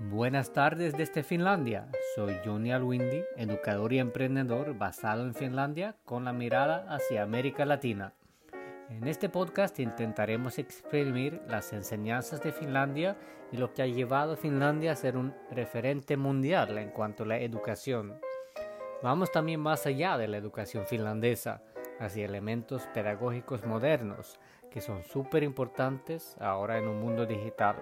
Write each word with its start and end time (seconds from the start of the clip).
Buenas 0.00 0.52
tardes 0.52 0.96
desde 0.96 1.24
Finlandia. 1.24 1.88
Soy 2.14 2.36
Johnny 2.44 2.70
Alwindi, 2.70 3.24
educador 3.36 3.92
y 3.92 3.98
emprendedor 3.98 4.78
basado 4.78 5.24
en 5.24 5.34
Finlandia 5.34 5.96
con 6.04 6.24
la 6.24 6.32
mirada 6.32 6.86
hacia 6.88 7.24
América 7.24 7.64
Latina. 7.64 8.12
En 8.90 9.08
este 9.08 9.28
podcast 9.28 9.80
intentaremos 9.80 10.60
exprimir 10.60 11.42
las 11.48 11.72
enseñanzas 11.72 12.40
de 12.44 12.52
Finlandia 12.52 13.16
y 13.50 13.56
lo 13.56 13.74
que 13.74 13.82
ha 13.82 13.86
llevado 13.86 14.34
a 14.34 14.36
Finlandia 14.36 14.92
a 14.92 14.96
ser 14.96 15.16
un 15.16 15.34
referente 15.50 16.16
mundial 16.16 16.78
en 16.78 16.90
cuanto 16.90 17.24
a 17.24 17.26
la 17.26 17.38
educación. 17.38 18.20
Vamos 19.02 19.32
también 19.32 19.58
más 19.58 19.84
allá 19.84 20.16
de 20.16 20.28
la 20.28 20.36
educación 20.36 20.86
finlandesa, 20.86 21.60
hacia 21.98 22.24
elementos 22.24 22.86
pedagógicos 22.94 23.66
modernos 23.66 24.38
que 24.70 24.80
son 24.80 25.02
súper 25.02 25.42
importantes 25.42 26.36
ahora 26.38 26.78
en 26.78 26.86
un 26.86 27.00
mundo 27.00 27.26
digital. 27.26 27.76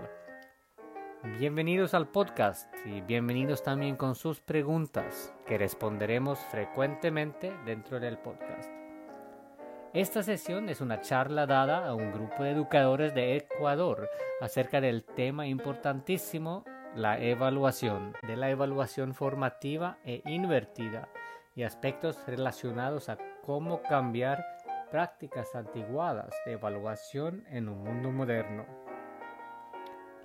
Bienvenidos 1.25 1.95
al 1.95 2.09
podcast 2.09 2.73
y 2.85 3.01
bienvenidos 3.01 3.63
también 3.63 3.97
con 3.97 4.15
sus 4.15 4.41
preguntas 4.41 5.35
que 5.47 5.57
responderemos 5.57 6.39
frecuentemente 6.39 7.57
dentro 7.65 7.99
del 7.99 8.19
podcast. 8.19 8.71
Esta 9.95 10.23
sesión 10.23 10.69
es 10.69 10.81
una 10.81 11.01
charla 11.01 11.47
dada 11.47 11.89
a 11.89 11.95
un 11.95 12.13
grupo 12.13 12.45
de 12.45 12.51
educadores 12.51 13.15
de 13.15 13.37
Ecuador 13.37 14.09
acerca 14.41 14.81
del 14.81 15.05
tema 15.05 15.47
importantísimo, 15.47 16.65
la 16.95 17.19
evaluación, 17.19 18.15
de 18.27 18.37
la 18.37 18.51
evaluación 18.51 19.15
formativa 19.15 19.99
e 20.05 20.23
invertida 20.27 21.09
y 21.55 21.63
aspectos 21.63 22.19
relacionados 22.27 23.09
a 23.09 23.17
cómo 23.43 23.83
cambiar 23.83 24.45
prácticas 24.91 25.55
antiguadas 25.55 26.35
de 26.45 26.53
evaluación 26.53 27.45
en 27.51 27.69
un 27.69 27.83
mundo 27.83 28.13
moderno. 28.13 28.86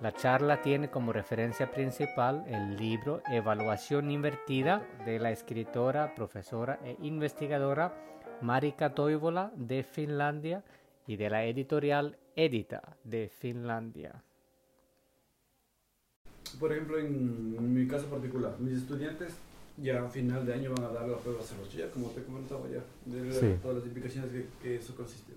La 0.02 0.12
charla 0.12 0.60
tiene 0.60 0.90
como 0.90 1.12
referencia 1.12 1.70
principal 1.70 2.44
el 2.48 2.76
libro 2.76 3.22
Evaluación 3.30 4.10
Invertida 4.10 4.84
de 5.04 5.20
la 5.20 5.30
escritora, 5.30 6.12
profesora 6.16 6.80
e 6.84 6.96
investigadora 7.02 7.94
Marika 8.40 8.96
Toivola 8.96 9.52
de 9.54 9.84
Finlandia 9.84 10.64
y 11.06 11.14
de 11.14 11.30
la 11.30 11.44
editorial 11.44 12.18
Edita 12.34 12.96
de 13.04 13.28
Finlandia. 13.28 14.24
Por 16.58 16.72
ejemplo, 16.72 16.98
en, 16.98 17.72
mi 17.72 17.86
caso 17.86 18.06
particular, 18.06 18.56
mis 18.58 18.78
estudiantes 18.78 19.34
ya 19.76 20.04
a 20.04 20.08
final 20.08 20.44
de 20.44 20.54
año 20.54 20.74
van 20.74 20.86
a 20.86 20.92
dar 20.92 21.08
la 21.08 21.16
prueba 21.16 21.38
ya 21.76 21.88
como 21.92 22.08
te 22.08 22.24
comentaba 22.24 22.62
ya, 22.68 22.82
de 23.06 23.54
todas 23.58 23.76
las 23.76 23.86
implicaciones 23.86 24.32
que, 24.32 24.46
que 24.60 24.76
eso 24.78 24.96
consiste. 24.96 25.32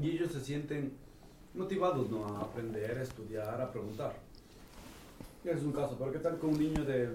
Y 0.00 0.10
ellos 0.10 0.30
se 0.30 0.40
sienten 0.40 0.92
motivados 1.58 2.08
¿no? 2.08 2.24
a 2.24 2.42
aprender, 2.42 2.98
a 2.98 3.02
estudiar, 3.02 3.60
a 3.60 3.70
preguntar. 3.70 4.14
Es 5.44 5.62
un 5.62 5.72
caso, 5.72 5.96
pero 5.98 6.12
¿qué 6.12 6.18
tal 6.18 6.38
con 6.38 6.50
un 6.50 6.58
niño 6.58 6.84
de 6.84 7.08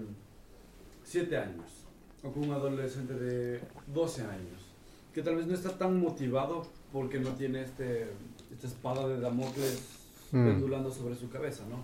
7 1.04 1.38
años 1.38 1.86
o 2.24 2.32
con 2.32 2.44
un 2.44 2.52
adolescente 2.52 3.14
de 3.14 3.62
12 3.88 4.22
años 4.24 4.74
que 5.14 5.22
tal 5.22 5.36
vez 5.36 5.46
no 5.46 5.54
está 5.54 5.78
tan 5.78 6.00
motivado 6.00 6.66
porque 6.92 7.20
no 7.20 7.32
tiene 7.32 7.62
este, 7.62 8.08
esta 8.52 8.68
espada 8.68 9.08
de 9.08 9.20
Damocles 9.20 10.00
mm. 10.32 10.46
pendulando 10.46 10.92
sobre 10.92 11.16
su 11.16 11.30
cabeza, 11.30 11.64
¿no? 11.70 11.84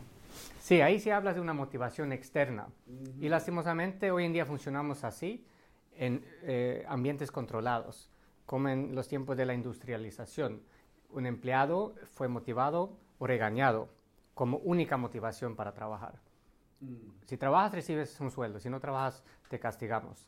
Sí, 0.59 0.81
ahí 0.81 0.99
se 0.99 1.11
habla 1.11 1.33
de 1.33 1.39
una 1.39 1.53
motivación 1.53 2.11
externa. 2.11 2.67
Y 3.19 3.29
lastimosamente 3.29 4.11
hoy 4.11 4.25
en 4.25 4.33
día 4.33 4.45
funcionamos 4.45 5.03
así 5.03 5.45
en 5.95 6.23
eh, 6.43 6.85
ambientes 6.87 7.31
controlados, 7.31 8.09
como 8.45 8.69
en 8.69 8.95
los 8.95 9.07
tiempos 9.07 9.37
de 9.37 9.45
la 9.45 9.53
industrialización 9.53 10.61
un 11.11 11.25
empleado 11.25 11.95
fue 12.13 12.27
motivado 12.27 12.97
o 13.17 13.27
regañado 13.27 13.89
como 14.33 14.57
única 14.57 14.97
motivación 14.97 15.55
para 15.55 15.73
trabajar. 15.73 16.15
Mm. 16.79 16.95
Si 17.25 17.37
trabajas 17.37 17.73
recibes 17.73 18.19
un 18.19 18.31
sueldo, 18.31 18.59
si 18.59 18.69
no 18.69 18.79
trabajas 18.79 19.23
te 19.49 19.59
castigamos. 19.59 20.27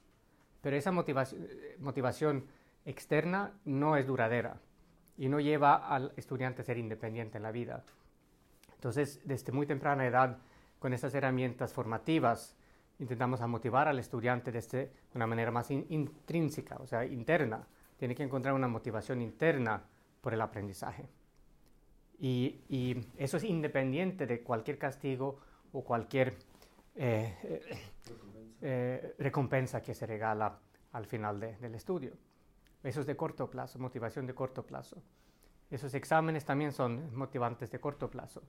Pero 0.61 0.75
esa 0.75 0.91
motivación, 0.91 1.47
motivación 1.79 2.45
externa 2.86 3.53
no 3.65 3.97
es 3.97 4.08
duradera 4.08 4.58
y 5.17 5.30
no 5.30 5.39
lleva 5.39 5.75
al 5.75 6.14
estudiante 6.17 6.61
a 6.61 6.65
ser 6.65 6.77
independiente 6.77 7.37
en 7.37 7.43
la 7.43 7.52
vida. 7.52 7.83
Entonces, 8.75 9.21
desde 9.23 9.52
muy 9.52 9.67
temprana 9.67 10.05
edad, 10.05 10.37
con 10.80 10.93
estas 10.93 11.14
herramientas 11.14 11.73
formativas, 11.73 12.55
intentamos 12.99 13.41
motivar 13.47 13.87
al 13.87 13.99
estudiante 13.99 14.52
desde 14.52 14.91
una 15.14 15.27
manera 15.27 15.52
más 15.52 15.70
intrínseca, 15.70 16.77
o 16.77 16.87
sea, 16.87 17.05
interna. 17.05 17.67
Tiene 17.97 18.15
que 18.15 18.23
encontrar 18.23 18.55
una 18.55 18.67
motivación 18.67 19.21
interna 19.21 19.83
por 20.21 20.33
el 20.33 20.42
aprendizaje. 20.42 21.08
Y, 22.20 23.04
eso 23.17 23.37
es 23.37 23.43
independiente 23.43 24.27
de 24.27 24.43
cualquier 24.43 24.77
castigo 24.77 25.39
o 25.73 25.83
cualquier 25.83 26.37
eh, 26.95 27.61
eh, 28.61 29.15
recompensa 29.17 29.82
que 29.82 29.95
se 29.95 30.05
regala 30.05 30.59
al 30.92 31.05
final 31.08 31.39
del 31.39 31.73
estudio. 31.73 32.14
Eso 32.83 33.02
es 33.02 33.08
de 33.08 33.15
corto 33.15 33.49
plazo, 33.49 33.80
motivación 33.80 34.27
de 34.27 34.36
corto 34.36 34.64
plazo. 34.64 35.02
Esos 35.70 35.93
exámenes 35.93 36.45
también 36.45 36.71
son 36.71 37.15
motivantes 37.15 37.71
de 37.71 37.80
corto 37.80 38.09
plazo. 38.09 38.43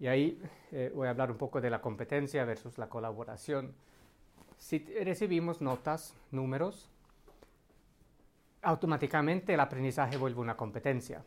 Y 0.00 0.06
ahí 0.06 0.40
eh, 0.72 0.90
voy 0.94 1.06
a 1.06 1.10
hablar 1.10 1.30
un 1.30 1.36
poco 1.36 1.60
de 1.60 1.70
la 1.70 1.80
competencia 1.80 2.44
versus 2.44 2.78
la 2.78 2.88
colaboración. 2.88 3.74
Si 4.56 4.78
recibimos 4.78 5.60
notas, 5.60 6.16
números, 6.30 6.90
automáticamente 8.64 9.54
el 9.54 9.60
aprendizaje 9.60 10.16
vuelve 10.16 10.40
una 10.40 10.56
competencia. 10.56 11.24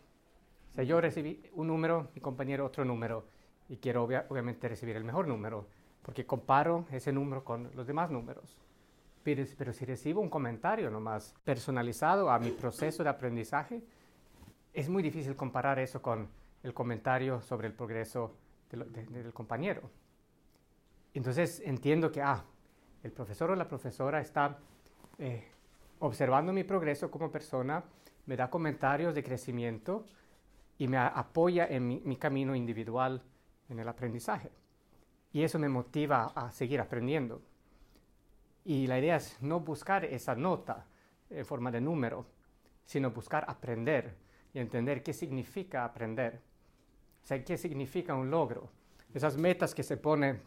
O 0.71 0.75
sea, 0.75 0.83
yo 0.83 0.99
recibí 0.99 1.41
un 1.53 1.67
número, 1.67 2.09
mi 2.13 2.21
compañero 2.21 2.65
otro 2.65 2.83
número, 2.85 3.25
y 3.69 3.77
quiero 3.77 4.03
obviamente 4.03 4.67
recibir 4.67 4.95
el 4.95 5.03
mejor 5.03 5.27
número, 5.27 5.67
porque 6.01 6.25
comparo 6.25 6.85
ese 6.91 7.11
número 7.11 7.43
con 7.43 7.69
los 7.75 7.85
demás 7.85 8.11
números. 8.11 8.57
Pero, 9.23 9.43
pero 9.57 9.73
si 9.73 9.85
recibo 9.85 10.21
un 10.21 10.29
comentario 10.29 10.89
nomás 10.89 11.33
personalizado 11.43 12.29
a 12.29 12.39
mi 12.39 12.51
proceso 12.51 13.03
de 13.03 13.09
aprendizaje, 13.09 13.83
es 14.73 14.89
muy 14.89 15.03
difícil 15.03 15.35
comparar 15.35 15.79
eso 15.79 16.01
con 16.01 16.29
el 16.63 16.73
comentario 16.73 17.41
sobre 17.41 17.67
el 17.67 17.73
progreso 17.73 18.35
del 18.69 19.33
compañero. 19.33 19.89
Entonces 21.13 21.61
entiendo 21.65 22.11
que, 22.11 22.21
ah, 22.21 22.43
el 23.03 23.11
profesor 23.11 23.51
o 23.51 23.55
la 23.55 23.67
profesora 23.67 24.21
está 24.21 24.59
eh, 25.17 25.47
observando 25.99 26.53
mi 26.53 26.63
progreso 26.63 27.09
como 27.09 27.31
persona, 27.31 27.83
me 28.25 28.35
da 28.35 28.49
comentarios 28.49 29.15
de 29.15 29.23
crecimiento 29.23 30.05
y 30.77 30.87
me 30.87 30.97
apoya 30.97 31.65
en 31.67 31.87
mi, 31.87 32.15
camino 32.17 32.55
individual 32.55 33.21
en 33.69 33.79
el 33.79 33.87
aprendizaje. 33.87 34.51
Y 35.33 35.43
eso 35.43 35.59
me 35.59 35.69
motiva 35.69 36.31
a 36.35 36.51
seguir 36.51 36.79
aprendiendo. 36.79 37.41
Y 38.63 38.87
la 38.87 38.99
idea 38.99 39.15
es 39.15 39.41
no 39.41 39.59
buscar 39.59 40.05
esa 40.05 40.35
nota 40.35 40.85
en 41.29 41.45
forma 41.45 41.71
de 41.71 41.81
número, 41.81 42.25
sino 42.85 43.11
buscar 43.11 43.45
aprender 43.47 44.15
y 44.53 44.59
entender 44.59 45.03
qué 45.03 45.13
significa 45.13 45.83
aprender. 45.83 46.41
O 47.23 47.43
qué 47.45 47.57
significa 47.57 48.13
un 48.13 48.29
logro. 48.29 48.69
Esas 49.13 49.37
metas 49.37 49.73
que 49.73 49.83
se 49.83 49.97
ponen 49.97 50.41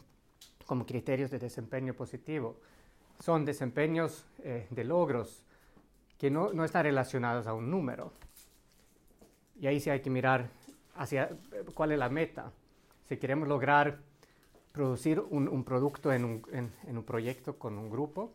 como 0.66 0.87
criterios 0.87 1.31
de 1.31 1.39
desempeño 1.39 1.94
positivo 1.94 2.60
son 3.21 3.45
desempeños 3.45 4.27
eh, 4.43 4.67
de 4.71 4.85
logros 4.85 5.45
que 6.19 6.31
no, 6.31 6.53
no, 6.53 6.65
están 6.65 6.85
relacionados 6.85 7.47
a 7.47 7.55
un 7.55 7.71
número. 7.71 8.13
Y 9.59 9.67
ahí 9.67 9.81
sí 9.81 9.91
hay 9.91 10.01
que 10.01 10.11
mirar 10.11 10.49
hacia 10.97 11.31
cuál 11.75 11.93
es 11.93 11.99
la 11.99 12.09
meta. 12.09 12.53
Si 13.09 13.17
queremos 13.17 13.49
lograr 13.49 13.99
producir 14.73 15.21
un, 15.21 15.65
producto 15.65 16.13
en 16.13 16.25
un, 16.25 16.43
en, 16.53 16.97
un, 16.97 17.05
proyecto 17.05 17.59
con 17.59 17.77
un 17.79 17.91
grupo, 17.91 18.33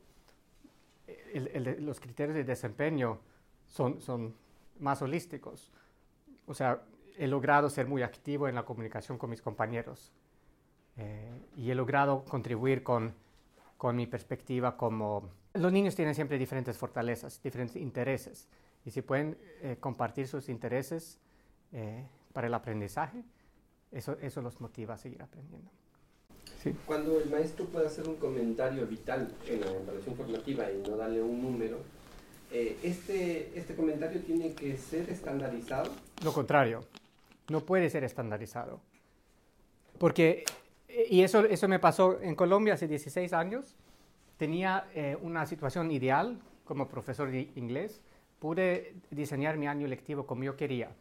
los 1.79 1.99
criterios 1.99 2.35
de 2.35 2.43
desempeño 2.43 3.19
son, 3.67 4.01
son 4.01 4.35
más 4.79 5.01
holísticos. 5.01 5.71
O 6.47 6.53
sea, 6.53 6.81
he 7.17 7.27
logrado 7.27 7.69
ser 7.69 7.87
muy 7.87 8.03
activo 8.03 8.47
en 8.47 8.55
la 8.55 8.63
comunicación 8.63 9.17
con 9.17 9.29
mis 9.29 9.41
compañeros 9.41 10.11
eh, 10.97 11.31
y 11.55 11.71
he 11.71 11.75
logrado 11.75 12.25
contribuir 12.25 12.83
con 12.83 13.13
con 13.77 13.95
mi 13.95 14.07
perspectiva 14.07 14.77
como 14.77 15.29
los 15.53 15.71
niños 15.71 15.95
tienen 15.95 16.15
siempre 16.15 16.37
diferentes 16.37 16.77
fortalezas, 16.77 17.41
diferentes 17.41 17.77
intereses 17.77 18.47
y 18.85 18.91
si 18.91 19.01
pueden 19.01 19.37
eh, 19.61 19.77
compartir 19.79 20.27
sus 20.27 20.49
intereses 20.49 21.19
eh, 21.71 22.05
para 22.33 22.47
el 22.47 22.53
aprendizaje, 22.53 23.23
eso, 23.91 24.17
eso 24.21 24.41
los 24.41 24.59
motiva 24.61 24.95
a 24.95 24.97
seguir 24.97 25.21
aprendiendo. 25.21 25.71
Sí. 26.61 26.75
Cuando 26.85 27.19
el 27.19 27.29
maestro 27.29 27.65
puede 27.65 27.87
hacer 27.87 28.07
un 28.07 28.15
comentario 28.17 28.85
vital 28.85 29.33
en 29.47 29.61
la 29.61 29.71
evaluación 29.71 30.15
formativa 30.15 30.71
y 30.71 30.87
no 30.87 30.97
darle 30.97 31.21
un 31.21 31.41
número, 31.41 31.79
eh, 32.51 32.77
este, 32.83 33.57
¿este 33.57 33.75
comentario 33.75 34.21
tiene 34.21 34.53
que 34.53 34.77
ser 34.77 35.09
estandarizado? 35.09 35.91
Lo 36.23 36.33
contrario, 36.33 36.81
no 37.49 37.61
puede 37.61 37.89
ser 37.89 38.03
estandarizado. 38.03 38.81
Porque 39.97 40.43
y 41.09 41.21
eso, 41.21 41.45
eso 41.45 41.67
me 41.67 41.79
pasó 41.79 42.21
en 42.21 42.35
Colombia 42.35 42.75
hace 42.75 42.87
16 42.87 43.33
años. 43.33 43.75
Tenía 44.37 44.87
eh, 44.93 45.17
una 45.21 45.45
situación 45.45 45.91
ideal 45.91 46.39
como 46.63 46.87
profesor 46.87 47.31
de 47.31 47.51
inglés. 47.55 48.01
Pude 48.39 48.95
diseñar 49.09 49.57
mi 49.57 49.67
año 49.67 49.87
lectivo 49.87 50.25
como 50.25 50.43
yo 50.43 50.55
quería. 50.55 50.91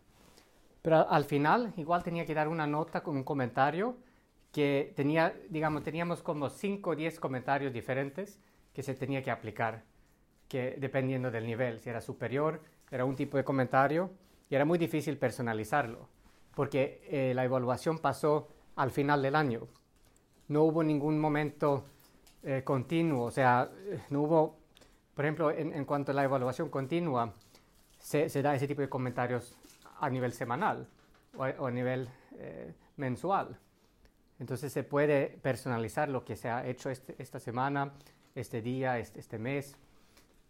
Pero 0.83 1.09
al 1.09 1.25
final 1.25 1.73
igual 1.77 2.03
tenía 2.03 2.27
que 2.27 2.35
dar 2.35 2.49
una 2.49 2.67
nota 2.67 3.03
con 3.03 3.17
un 3.17 3.25
comentario 3.25 3.97
que 4.53 4.93
tenía, 4.95 5.35
digamos, 5.49 5.83
teníamos 5.83 6.23
como 6.23 6.49
5 6.49 6.91
o 6.91 6.95
10 6.95 7.19
comentarios 7.19 7.73
diferentes 7.73 8.39
que 8.73 8.83
se 8.83 8.95
tenía 8.95 9.23
que 9.23 9.31
aplicar, 9.31 9.83
que 10.47 10.77
dependiendo 10.79 11.31
del 11.31 11.47
nivel, 11.47 11.81
si 11.81 11.89
era 11.89 12.01
superior, 12.01 12.61
era 12.91 13.05
un 13.05 13.17
tipo 13.17 13.37
de 13.37 13.45
comentario 13.45 14.11
y 14.49 14.55
era 14.55 14.65
muy 14.65 14.79
difícil 14.79 15.17
personalizarlo, 15.19 16.09
porque 16.55 17.01
eh, 17.11 17.33
la 17.35 17.45
evaluación 17.45 17.99
pasó 17.99 18.49
al 18.77 18.91
final 18.91 19.23
del 19.23 19.35
año. 19.35 19.67
No 20.49 20.65
hubo 20.65 20.83
ningún 20.83 21.19
momento 21.19 21.85
eh, 22.43 22.63
continuo, 22.63 23.25
o 23.25 23.31
sea, 23.31 23.71
no 24.11 24.23
hubo, 24.23 24.59
por 25.15 25.25
ejemplo, 25.25 25.51
en, 25.51 25.85
cuanto 25.85 26.13
a 26.13 26.15
la 26.15 26.25
evaluación 26.25 26.69
continua, 26.69 27.33
se, 27.99 28.29
da 28.43 28.55
ese 28.55 28.69
tipo 28.69 28.83
de 28.83 28.89
comentarios 28.89 29.57
a 29.99 30.11
nivel 30.11 30.33
semanal 30.33 30.87
o 31.37 31.67
a, 31.67 31.71
nivel 31.71 32.09
eh, 32.37 32.75
mensual. 32.97 33.59
Entonces 34.39 34.73
se 34.73 34.83
puede 34.83 35.39
personalizar 35.41 36.11
lo 36.11 36.25
que 36.25 36.37
se 36.37 36.51
ha 36.51 36.67
hecho 36.67 36.91
este, 36.91 37.15
esta 37.19 37.41
semana, 37.41 37.95
este 38.35 38.61
día, 38.61 38.99
este, 38.99 39.21
este, 39.21 39.39
mes, 39.39 39.77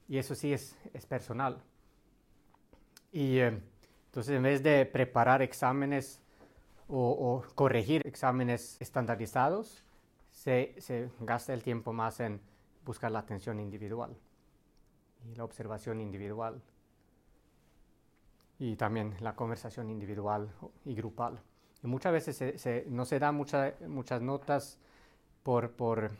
y 0.08 0.18
eso 0.18 0.34
sí 0.34 0.52
es, 0.52 0.76
es 0.92 1.06
personal. 1.06 1.62
Y 3.12 3.38
eh, 3.38 3.60
entonces 4.06 4.34
en 4.34 4.42
vez 4.42 4.64
de 4.64 4.84
preparar 4.86 5.42
exámenes 5.42 6.23
o, 6.96 7.42
corregir 7.54 8.06
exámenes 8.06 8.76
estandarizados, 8.80 9.84
se, 10.30 10.74
se, 10.78 11.10
gasta 11.20 11.52
el 11.52 11.62
tiempo 11.62 11.92
más 11.92 12.20
en 12.20 12.40
buscar 12.84 13.10
la 13.10 13.20
atención 13.20 13.60
individual 13.60 14.16
y 15.30 15.34
la 15.34 15.44
observación 15.44 16.00
individual 16.00 16.60
y 18.58 18.76
también 18.76 19.14
la 19.20 19.34
conversación 19.34 19.90
individual 19.90 20.50
y 20.84 20.94
grupal. 20.94 21.40
Y 21.82 21.86
muchas 21.86 22.12
veces 22.12 22.86
no 22.88 23.04
se 23.04 23.18
dan 23.18 23.36
muchas 23.36 24.22
notas 24.22 24.78
por, 25.42 25.72
por 25.72 26.10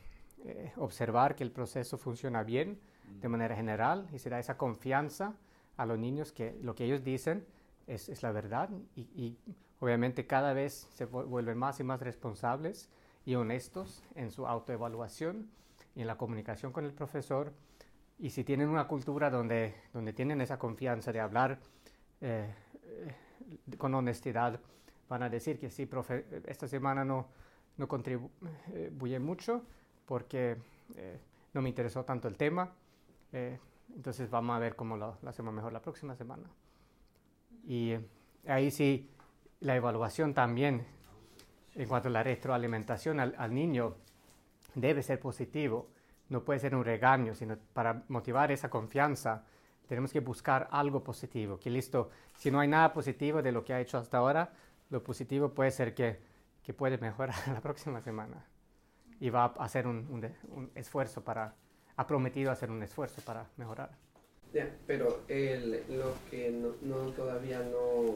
eh, 0.44 0.72
observar 0.76 1.36
que 1.36 1.44
el 1.44 1.50
proceso 1.50 1.96
funciona 1.96 2.42
bien 2.42 2.80
de 3.20 3.28
manera 3.28 3.54
general 3.54 4.08
y 4.12 4.18
se 4.18 4.30
da 4.30 4.38
esa 4.38 4.56
confianza 4.56 5.34
a 5.76 5.86
los 5.86 5.98
niños 5.98 6.32
que 6.32 6.58
lo 6.62 6.74
que 6.74 6.84
ellos 6.84 7.02
dicen 7.02 7.46
es, 7.86 8.08
es 8.08 8.22
la 8.22 8.32
verdad 8.32 8.70
y, 8.96 9.36
obviamente 9.80 10.26
cada 10.26 10.54
vez 10.54 10.88
se 10.94 11.04
vuelven 11.04 11.58
más 11.58 11.78
y 11.80 11.84
más 11.84 12.00
responsables 12.00 12.88
y 13.26 13.34
honestos 13.34 14.02
en 14.14 14.30
su 14.30 14.46
autoevaluación 14.46 15.50
y 15.94 16.02
en 16.02 16.06
la 16.06 16.16
comunicación 16.16 16.72
con 16.72 16.84
el 16.84 16.92
profesor. 16.92 17.52
Y 18.18 18.30
si 18.30 18.44
tienen 18.44 18.68
una 18.68 18.86
cultura 18.86 19.30
donde, 19.30 19.74
donde 19.92 20.12
tienen 20.12 20.40
esa 20.40 20.58
confianza 20.58 21.12
de 21.12 21.20
hablar 21.20 21.58
eh, 22.20 22.52
eh, 22.84 23.76
con 23.76 23.94
honestidad, 23.94 24.60
van 25.08 25.22
a 25.22 25.28
decir 25.28 25.58
que 25.58 25.70
sí, 25.70 25.86
profe, 25.86 26.24
esta 26.46 26.68
semana 26.68 27.04
no, 27.04 27.26
no 27.76 27.88
contribuye 27.88 29.18
mucho 29.18 29.62
porque 30.06 30.56
eh, 30.96 31.18
no 31.52 31.62
me 31.62 31.68
interesó 31.68 32.04
tanto 32.04 32.28
el 32.28 32.36
tema. 32.36 32.72
entonces 33.94 34.30
vamos 34.30 34.56
a 34.56 34.58
ver 34.58 34.76
cómo 34.76 34.96
lo, 34.96 35.18
hacemos 35.26 35.52
mejor 35.52 35.72
la 35.72 35.82
próxima 35.82 36.14
semana. 36.14 36.48
Y 37.66 37.96
ahí 38.46 38.70
sí, 38.70 39.10
la 39.60 39.76
evaluación 39.76 40.34
también, 40.34 40.86
en 41.74 41.88
cuanto 41.88 42.08
a 42.08 42.12
la 42.12 42.22
retroalimentación 42.22 43.20
al, 43.20 43.34
al 43.38 43.54
niño, 43.54 43.96
debe 44.74 45.02
ser 45.02 45.20
positivo. 45.20 45.88
No 46.28 46.42
puede 46.44 46.60
ser 46.60 46.74
un 46.74 46.84
regaño, 46.84 47.34
sino 47.34 47.56
para 47.72 48.02
motivar 48.08 48.50
esa 48.52 48.70
confianza 48.70 49.44
tenemos 49.86 50.12
que 50.12 50.20
buscar 50.20 50.68
algo 50.70 51.02
positivo. 51.02 51.58
Que 51.58 51.70
listo, 51.70 52.10
si 52.36 52.50
no 52.50 52.60
hay 52.60 52.68
nada 52.68 52.92
positivo 52.92 53.42
de 53.42 53.52
lo 53.52 53.64
que 53.64 53.74
ha 53.74 53.80
hecho 53.80 53.98
hasta 53.98 54.18
ahora, 54.18 54.52
lo 54.90 55.02
positivo 55.02 55.50
puede 55.50 55.70
ser 55.70 55.94
que, 55.94 56.20
que 56.62 56.72
puede 56.72 56.98
mejorar 56.98 57.36
la 57.52 57.60
próxima 57.60 58.00
semana. 58.00 58.44
Y 59.20 59.30
va 59.30 59.44
a 59.44 59.64
hacer 59.64 59.86
un, 59.86 60.06
un, 60.50 60.70
esfuerzo 60.74 61.22
para, 61.22 61.54
ha 61.96 62.06
prometido 62.06 62.50
hacer 62.50 62.70
un 62.70 62.82
esfuerzo 62.82 63.22
para 63.22 63.46
mejorar. 63.56 63.90
Pero 64.86 65.22
el, 65.28 65.82
lo 65.90 66.14
que 66.30 66.50
no, 66.50 66.94
todavía 67.12 67.60
no, 67.60 68.14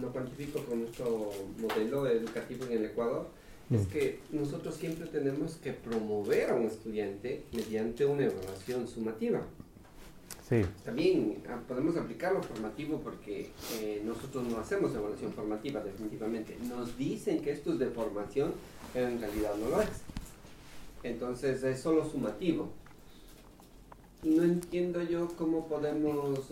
no 0.00 0.12
cuantifico 0.12 0.60
con 0.64 0.80
nuestro 0.80 1.30
modelo 1.58 2.06
educativo 2.06 2.64
en 2.66 2.72
el 2.78 2.84
Ecuador 2.86 3.26
es 3.70 3.82
mm. 3.82 3.90
que 3.90 4.20
nosotros 4.32 4.74
siempre 4.74 5.06
tenemos 5.06 5.56
que 5.56 5.72
promover 5.72 6.50
a 6.50 6.54
un 6.54 6.66
estudiante 6.66 7.44
mediante 7.52 8.04
una 8.06 8.24
evaluación 8.24 8.88
sumativa. 8.88 9.42
También 10.82 11.42
ah, 11.50 11.60
podemos 11.68 11.94
aplicar 11.96 12.32
lo 12.32 12.42
formativo 12.42 13.00
porque 13.00 13.50
eh, 13.80 14.00
nosotros 14.02 14.48
no 14.48 14.58
hacemos 14.58 14.94
evaluación 14.94 15.32
formativa 15.34 15.82
definitivamente. 15.82 16.56
Nos 16.66 16.96
dicen 16.96 17.42
que 17.42 17.52
esto 17.52 17.74
es 17.74 17.78
de 17.78 17.88
formación, 17.88 18.52
pero 18.94 19.08
en 19.08 19.20
realidad 19.20 19.54
no 19.56 19.68
lo 19.68 19.82
es. 19.82 19.88
Entonces 21.02 21.62
es 21.62 21.80
solo 21.80 22.08
sumativo. 22.08 22.70
No 24.22 24.42
entiendo 24.42 25.02
yo 25.02 25.28
cómo 25.36 25.68
podemos, 25.68 26.50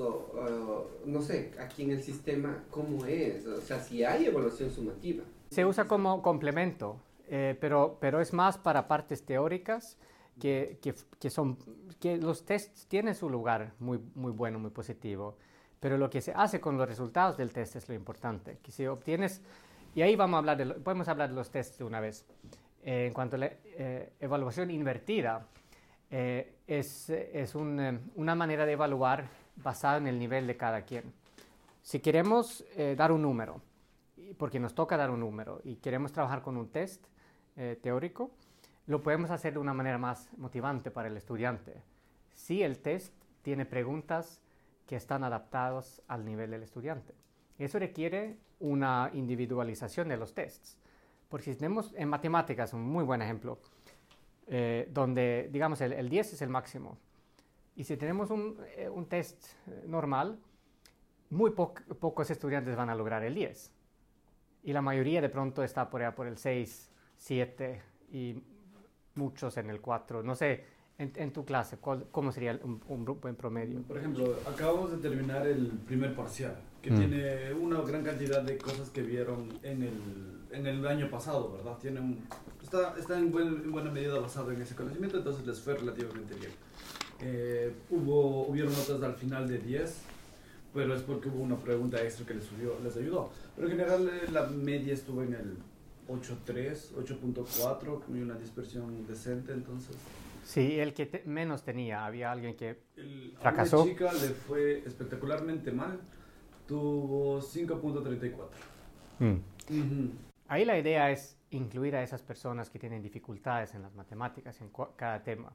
no 1.04 1.22
sé, 1.22 1.52
aquí 1.58 1.82
en 1.82 1.90
el 1.90 2.02
sistema, 2.02 2.62
cómo 2.70 3.04
es. 3.06 3.44
O 3.46 3.60
sea, 3.60 3.80
si 3.80 4.04
hay 4.04 4.26
evaluación 4.26 4.70
sumativa. 4.70 5.24
Se 5.50 5.64
usa 5.64 5.86
como 5.86 6.22
complemento, 6.22 7.00
eh, 7.28 7.56
pero, 7.60 7.98
pero 8.00 8.20
es 8.20 8.32
más 8.32 8.56
para 8.56 8.86
partes 8.86 9.24
teóricas 9.24 9.98
que, 10.40 10.78
que, 10.80 10.94
que, 11.18 11.30
son, 11.30 11.58
que 11.98 12.18
los 12.18 12.44
tests 12.44 12.86
tienen 12.86 13.14
su 13.14 13.28
lugar 13.28 13.72
muy, 13.80 13.98
muy 14.14 14.32
bueno, 14.32 14.58
muy 14.58 14.70
positivo, 14.70 15.36
pero 15.80 15.98
lo 15.98 16.08
que 16.08 16.20
se 16.20 16.32
hace 16.32 16.60
con 16.60 16.78
los 16.78 16.88
resultados 16.88 17.36
del 17.36 17.52
test 17.52 17.76
es 17.76 17.88
lo 17.88 17.94
importante, 17.94 18.58
que 18.62 18.70
si 18.70 18.86
obtienes, 18.86 19.42
y 19.94 20.02
ahí 20.02 20.14
vamos 20.14 20.36
a 20.36 20.38
hablar 20.38 20.56
de, 20.56 20.66
podemos 20.66 21.08
hablar 21.08 21.30
de 21.30 21.34
los 21.34 21.50
tests 21.50 21.78
de 21.78 21.84
una 21.84 22.00
vez. 22.00 22.26
Eh, 22.82 23.06
en 23.06 23.12
cuanto 23.12 23.34
a 23.34 23.40
la 23.40 23.46
eh, 23.46 24.12
evaluación 24.20 24.70
invertida, 24.70 25.48
eh, 26.10 26.56
es, 26.66 27.10
es 27.10 27.54
un, 27.54 28.10
una 28.14 28.34
manera 28.34 28.66
de 28.66 28.72
evaluar 28.72 29.28
basada 29.56 29.98
en 29.98 30.06
el 30.06 30.18
nivel 30.18 30.46
de 30.46 30.56
cada 30.56 30.82
quien. 30.82 31.04
Si 31.82 32.00
queremos 32.00 32.64
dar 32.96 33.12
un 33.12 33.22
número, 33.22 33.60
porque 34.38 34.58
nos 34.58 34.74
toca 34.74 34.96
dar 34.96 35.10
un 35.10 35.20
número, 35.20 35.60
y 35.62 35.76
queremos 35.76 36.12
trabajar 36.12 36.42
con 36.42 36.56
un 36.56 36.68
test 36.68 37.06
teórico, 37.80 38.32
lo 38.86 39.02
podemos 39.02 39.30
hacer 39.30 39.52
de 39.52 39.60
una 39.60 39.72
manera 39.72 39.96
más 39.96 40.28
motivante 40.36 40.90
para 40.90 41.08
el 41.08 41.16
estudiante. 41.16 41.80
Si 42.34 42.62
el 42.62 42.78
test 42.78 43.14
tiene 43.42 43.64
preguntas 43.64 44.40
que 44.86 44.96
están 44.96 45.24
adaptadas 45.24 46.02
al 46.08 46.24
nivel 46.24 46.50
del 46.50 46.62
estudiante. 46.62 47.14
Eso 47.58 47.78
requiere 47.78 48.36
una 48.60 49.10
individualización 49.14 50.08
de 50.08 50.16
los 50.16 50.34
tests. 50.34 50.76
Porque 51.28 51.52
si 51.52 51.58
tenemos 51.58 51.92
en 51.96 52.08
matemáticas 52.08 52.72
un 52.72 52.82
muy 52.82 53.04
buen 53.04 53.22
ejemplo, 53.22 53.58
eh, 54.46 54.88
donde 54.92 55.48
digamos 55.52 55.80
el, 55.80 56.08
10 56.08 56.32
es 56.34 56.42
el 56.42 56.48
máximo, 56.48 56.98
y 57.74 57.84
si 57.84 57.96
tenemos 57.96 58.30
un, 58.30 58.58
eh, 58.76 58.88
un 58.88 59.06
test 59.06 59.44
eh, 59.66 59.84
normal, 59.86 60.38
muy 61.30 61.50
pocos 61.50 62.30
estudiantes 62.30 62.76
van 62.76 62.88
a 62.88 62.94
lograr 62.94 63.22
el 63.24 63.34
10. 63.34 63.72
Y 64.62 64.72
la 64.72 64.80
mayoría 64.82 65.20
de 65.20 65.28
pronto 65.28 65.62
está 65.62 65.90
por, 65.90 66.14
por 66.14 66.26
el 66.26 66.38
6, 66.38 66.90
7 67.18 67.82
y 68.10 68.42
muchos 69.14 69.56
en 69.56 69.70
el 69.70 69.80
4. 69.80 70.22
No 70.22 70.34
sé, 70.34 70.64
en, 70.98 71.32
tu 71.32 71.44
clase, 71.44 71.78
¿cómo 71.78 72.32
sería 72.32 72.58
un, 72.62 72.80
un, 72.88 73.04
buen 73.04 73.36
promedio? 73.36 73.82
Por 73.82 73.98
ejemplo, 73.98 74.34
acabamos 74.48 74.90
de 74.92 74.96
terminar 74.96 75.46
el 75.46 75.68
primer 75.86 76.14
parcial, 76.14 76.56
que 76.80 76.90
mm. 76.90 76.96
tiene 76.96 77.52
una 77.52 77.82
gran 77.82 78.02
cantidad 78.02 78.42
de 78.42 78.56
cosas 78.56 78.88
que 78.88 79.02
vieron 79.02 79.58
en 79.62 79.82
el, 79.82 80.46
en 80.52 80.66
el 80.66 80.86
año 80.86 81.10
pasado, 81.10 81.52
¿verdad? 81.52 81.76
Tiene 81.78 82.00
está 82.66 82.94
está 82.98 83.18
en, 83.18 83.30
buena 83.30 83.90
medida 83.90 84.18
basado 84.18 84.50
en 84.50 84.60
ese 84.60 84.74
conocimiento, 84.74 85.18
entonces 85.18 85.46
les 85.46 85.60
fue 85.60 85.74
relativamente 85.74 86.34
bien. 86.34 86.50
Eh, 87.20 87.72
hubo, 87.90 88.46
hubieron 88.46 88.72
notas 88.72 89.02
al 89.02 89.14
final 89.14 89.48
de 89.48 89.58
10, 89.58 90.02
pero 90.74 90.94
es 90.94 91.02
porque 91.02 91.28
hubo 91.28 91.42
una 91.42 91.56
pregunta 91.56 92.02
extra 92.02 92.26
que 92.26 92.34
les, 92.34 92.44
subió, 92.44 92.76
les 92.82 92.96
ayudó. 92.96 93.30
Pero 93.54 93.68
en 93.68 93.76
general 93.76 94.08
eh, 94.08 94.30
la 94.30 94.46
media 94.46 94.92
estuvo 94.92 95.22
en 95.22 95.34
el 95.34 95.56
8.3, 96.08 96.94
8.4, 96.94 98.04
con 98.04 98.20
una 98.20 98.34
dispersión 98.34 99.06
decente, 99.06 99.52
entonces. 99.52 99.96
Sí, 100.44 100.78
el 100.78 100.92
que 100.92 101.22
menos 101.24 101.64
tenía, 101.64 102.04
había 102.04 102.30
alguien 102.30 102.56
que 102.56 102.78
el, 102.96 103.34
fracasó. 103.40 103.78
A 103.78 103.82
una 103.82 103.92
chica 103.92 104.12
le 104.12 104.28
fue 104.28 104.82
espectacularmente 104.86 105.72
mal, 105.72 105.98
tuvo 106.68 107.40
5.34. 107.40 108.48
Mm. 109.18 110.08
Ahí 110.48 110.64
la 110.64 110.78
idea 110.78 111.10
es 111.10 111.35
incluir 111.50 111.96
a 111.96 112.02
esas 112.02 112.22
personas 112.22 112.70
que 112.70 112.78
tienen 112.78 113.02
dificultades 113.02 113.74
en 113.74 113.82
las 113.82 113.94
matemáticas, 113.94 114.60
en 114.60 114.70
cada 114.96 115.22
tema. 115.22 115.52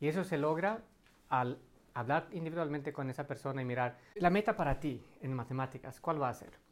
Y 0.00 0.08
eso 0.08 0.24
se 0.24 0.38
logra 0.38 0.82
al 1.28 1.58
hablar 1.94 2.28
individualmente 2.32 2.92
con 2.92 3.10
esa 3.10 3.26
persona 3.26 3.62
y 3.62 3.64
mirar 3.64 3.98
la 4.16 4.30
meta 4.30 4.56
para 4.56 4.80
ti 4.80 5.02
en 5.20 5.32
matemáticas, 5.32 6.00
¿cuál 6.00 6.20
va 6.20 6.28
a 6.28 6.34
ser? 6.34 6.64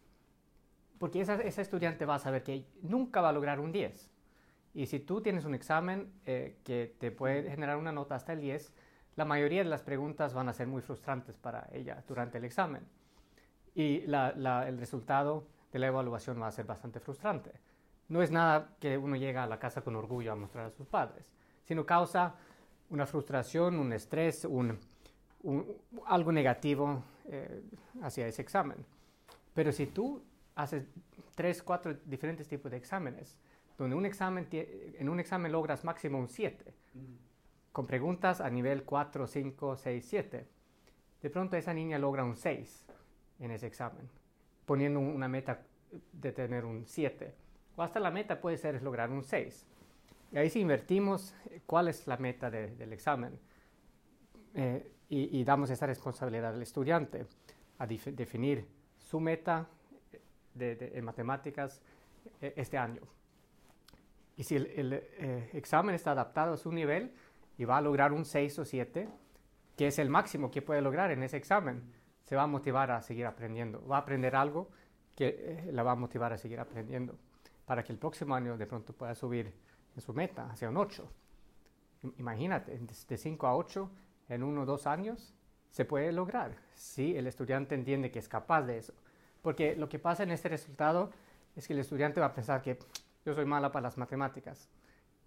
porque 1.02 1.20
esa, 1.20 1.34
estudiante 1.34 2.06
va 2.06 2.14
a 2.14 2.18
saber 2.20 2.44
que 2.44 2.64
nunca 2.80 3.20
va 3.20 3.30
a 3.30 3.32
lograr 3.32 3.58
un 3.58 3.72
10. 3.72 4.08
Y 4.72 4.86
si 4.86 5.00
tú 5.00 5.20
tienes 5.20 5.44
un 5.44 5.52
examen 5.52 6.12
eh, 6.26 6.60
que 6.62 6.94
te 7.00 7.10
puede 7.10 7.50
generar 7.50 7.76
una 7.76 7.90
nota 7.90 8.14
hasta 8.14 8.34
el 8.34 8.40
10, 8.40 8.72
la 9.16 9.24
mayoría 9.24 9.64
de 9.64 9.68
las 9.68 9.82
preguntas 9.82 10.32
van 10.32 10.48
a 10.48 10.52
ser 10.52 10.68
muy 10.68 10.80
frustrantes 10.80 11.36
para 11.36 11.68
ella 11.72 12.04
durante 12.06 12.38
el 12.38 12.44
examen. 12.44 12.86
Y 13.74 14.04
el 14.04 14.78
resultado 14.78 15.48
de 15.72 15.80
la 15.80 15.88
evaluación 15.88 16.40
va 16.40 16.46
a 16.46 16.52
ser 16.52 16.66
bastante 16.66 17.00
frustrante, 17.00 17.50
no 18.08 18.22
es 18.22 18.30
nada 18.30 18.76
que 18.80 18.98
uno 18.98 19.16
llega 19.16 19.44
a 19.44 19.46
la 19.46 19.58
casa 19.58 19.82
con 19.82 19.96
orgullo 19.96 20.32
a 20.32 20.36
mostrar 20.36 20.66
a 20.66 20.70
sus 20.70 20.86
padres, 20.86 21.24
sino 21.64 21.86
causa 21.86 22.34
una 22.90 23.06
frustración, 23.06 23.78
un 23.78 23.92
estrés, 23.92 24.44
un, 24.44 24.78
algo 26.06 26.32
negativo 26.32 27.02
eh, 27.26 27.62
hacia 28.02 28.26
ese 28.26 28.42
examen. 28.42 28.84
Pero 29.54 29.72
si 29.72 29.86
tú 29.86 30.22
haces 30.54 30.84
tres, 31.34 31.62
cuatro 31.62 31.94
diferentes 32.04 32.48
tipos 32.48 32.70
de 32.70 32.76
exámenes, 32.76 33.38
donde 33.78 33.96
un 33.96 34.06
examen 34.06 34.46
en 34.50 35.08
un 35.08 35.20
examen 35.20 35.50
logras 35.50 35.84
máximo 35.84 36.18
un 36.18 36.28
7, 36.28 36.72
con 37.72 37.86
preguntas 37.86 38.40
a 38.40 38.50
nivel 38.50 38.84
4, 38.84 39.26
5, 39.26 39.76
6, 39.76 40.06
7, 40.06 40.46
de 41.22 41.30
pronto 41.30 41.56
esa 41.56 41.72
niña 41.72 41.98
logra 41.98 42.24
un 42.24 42.36
6 42.36 42.86
en 43.40 43.50
ese 43.50 43.66
examen, 43.66 44.08
poniendo 44.66 45.00
una 45.00 45.28
meta 45.28 45.62
de 46.12 46.32
tener 46.32 46.64
un 46.64 46.84
7. 46.86 47.34
O 47.76 47.82
hasta 47.82 48.00
la 48.00 48.10
meta 48.10 48.40
puede 48.40 48.56
ser 48.56 48.82
lograr 48.82 49.10
un 49.10 49.22
6. 49.22 49.66
Y 50.32 50.38
ahí 50.38 50.50
si 50.50 50.60
invertimos 50.60 51.34
eh, 51.50 51.60
cuál 51.66 51.88
es 51.88 52.06
la 52.06 52.16
meta 52.16 52.50
del 52.50 52.92
examen 52.92 53.38
eh, 54.54 54.90
y, 55.08 55.44
damos 55.44 55.68
esa 55.68 55.86
responsabilidad 55.86 56.54
al 56.54 56.62
estudiante 56.62 57.26
a 57.78 57.86
definir 57.86 58.66
su 58.96 59.20
meta 59.20 59.68
de, 60.54 60.92
en 60.94 61.04
matemáticas 61.04 61.82
eh, 62.40 62.54
este 62.56 62.78
año. 62.78 63.02
Y 64.38 64.44
si 64.44 64.56
el, 64.56 64.94
examen 65.52 65.94
está 65.94 66.12
adaptado 66.12 66.54
a 66.54 66.56
su 66.56 66.72
nivel 66.72 67.12
y 67.58 67.66
va 67.66 67.76
a 67.76 67.82
lograr 67.82 68.12
un 68.14 68.24
6 68.24 68.60
o 68.60 68.64
7, 68.64 69.06
que 69.76 69.86
es 69.86 69.98
el 69.98 70.08
máximo 70.08 70.50
que 70.50 70.62
puede 70.62 70.80
lograr 70.80 71.10
en 71.10 71.22
ese 71.22 71.36
examen, 71.36 71.82
se 72.22 72.36
va 72.36 72.44
a 72.44 72.46
motivar 72.46 72.90
a 72.90 73.02
seguir 73.02 73.26
aprendiendo. 73.26 73.86
Va 73.86 73.96
a 73.96 74.00
aprender 74.00 74.34
algo 74.34 74.70
que 75.14 75.68
la 75.70 75.82
va 75.82 75.92
a 75.92 75.96
motivar 75.96 76.32
a 76.32 76.38
seguir 76.38 76.58
aprendiendo 76.58 77.18
para 77.72 77.82
que 77.82 77.92
el 77.92 77.98
próximo 77.98 78.34
año 78.34 78.58
de 78.58 78.66
pronto 78.66 78.92
pueda 78.92 79.14
subir 79.14 79.50
en 79.96 80.02
su 80.02 80.12
meta, 80.12 80.50
hacia 80.50 80.68
un 80.68 80.76
8. 80.76 81.10
Imagínate, 82.18 82.78
de 82.78 83.16
5 83.16 83.46
a 83.46 83.56
8 83.56 83.90
en 84.28 84.42
uno 84.42 84.60
o 84.60 84.66
dos 84.66 84.86
años 84.86 85.32
se 85.70 85.86
puede 85.86 86.12
lograr 86.12 86.54
si 86.74 87.16
el 87.16 87.26
estudiante 87.26 87.74
entiende 87.74 88.10
que 88.10 88.18
es 88.18 88.28
capaz 88.28 88.60
de 88.64 88.76
eso. 88.76 88.92
Porque 89.40 89.74
lo 89.74 89.88
que 89.88 89.98
pasa 89.98 90.22
en 90.22 90.32
este 90.32 90.50
resultado 90.50 91.12
es 91.56 91.66
que 91.66 91.72
el 91.72 91.78
estudiante 91.78 92.20
va 92.20 92.26
a 92.26 92.34
pensar 92.34 92.60
que 92.60 92.78
yo 93.24 93.32
soy 93.32 93.46
mala 93.46 93.72
para 93.72 93.84
las 93.84 93.96
matemáticas 93.96 94.68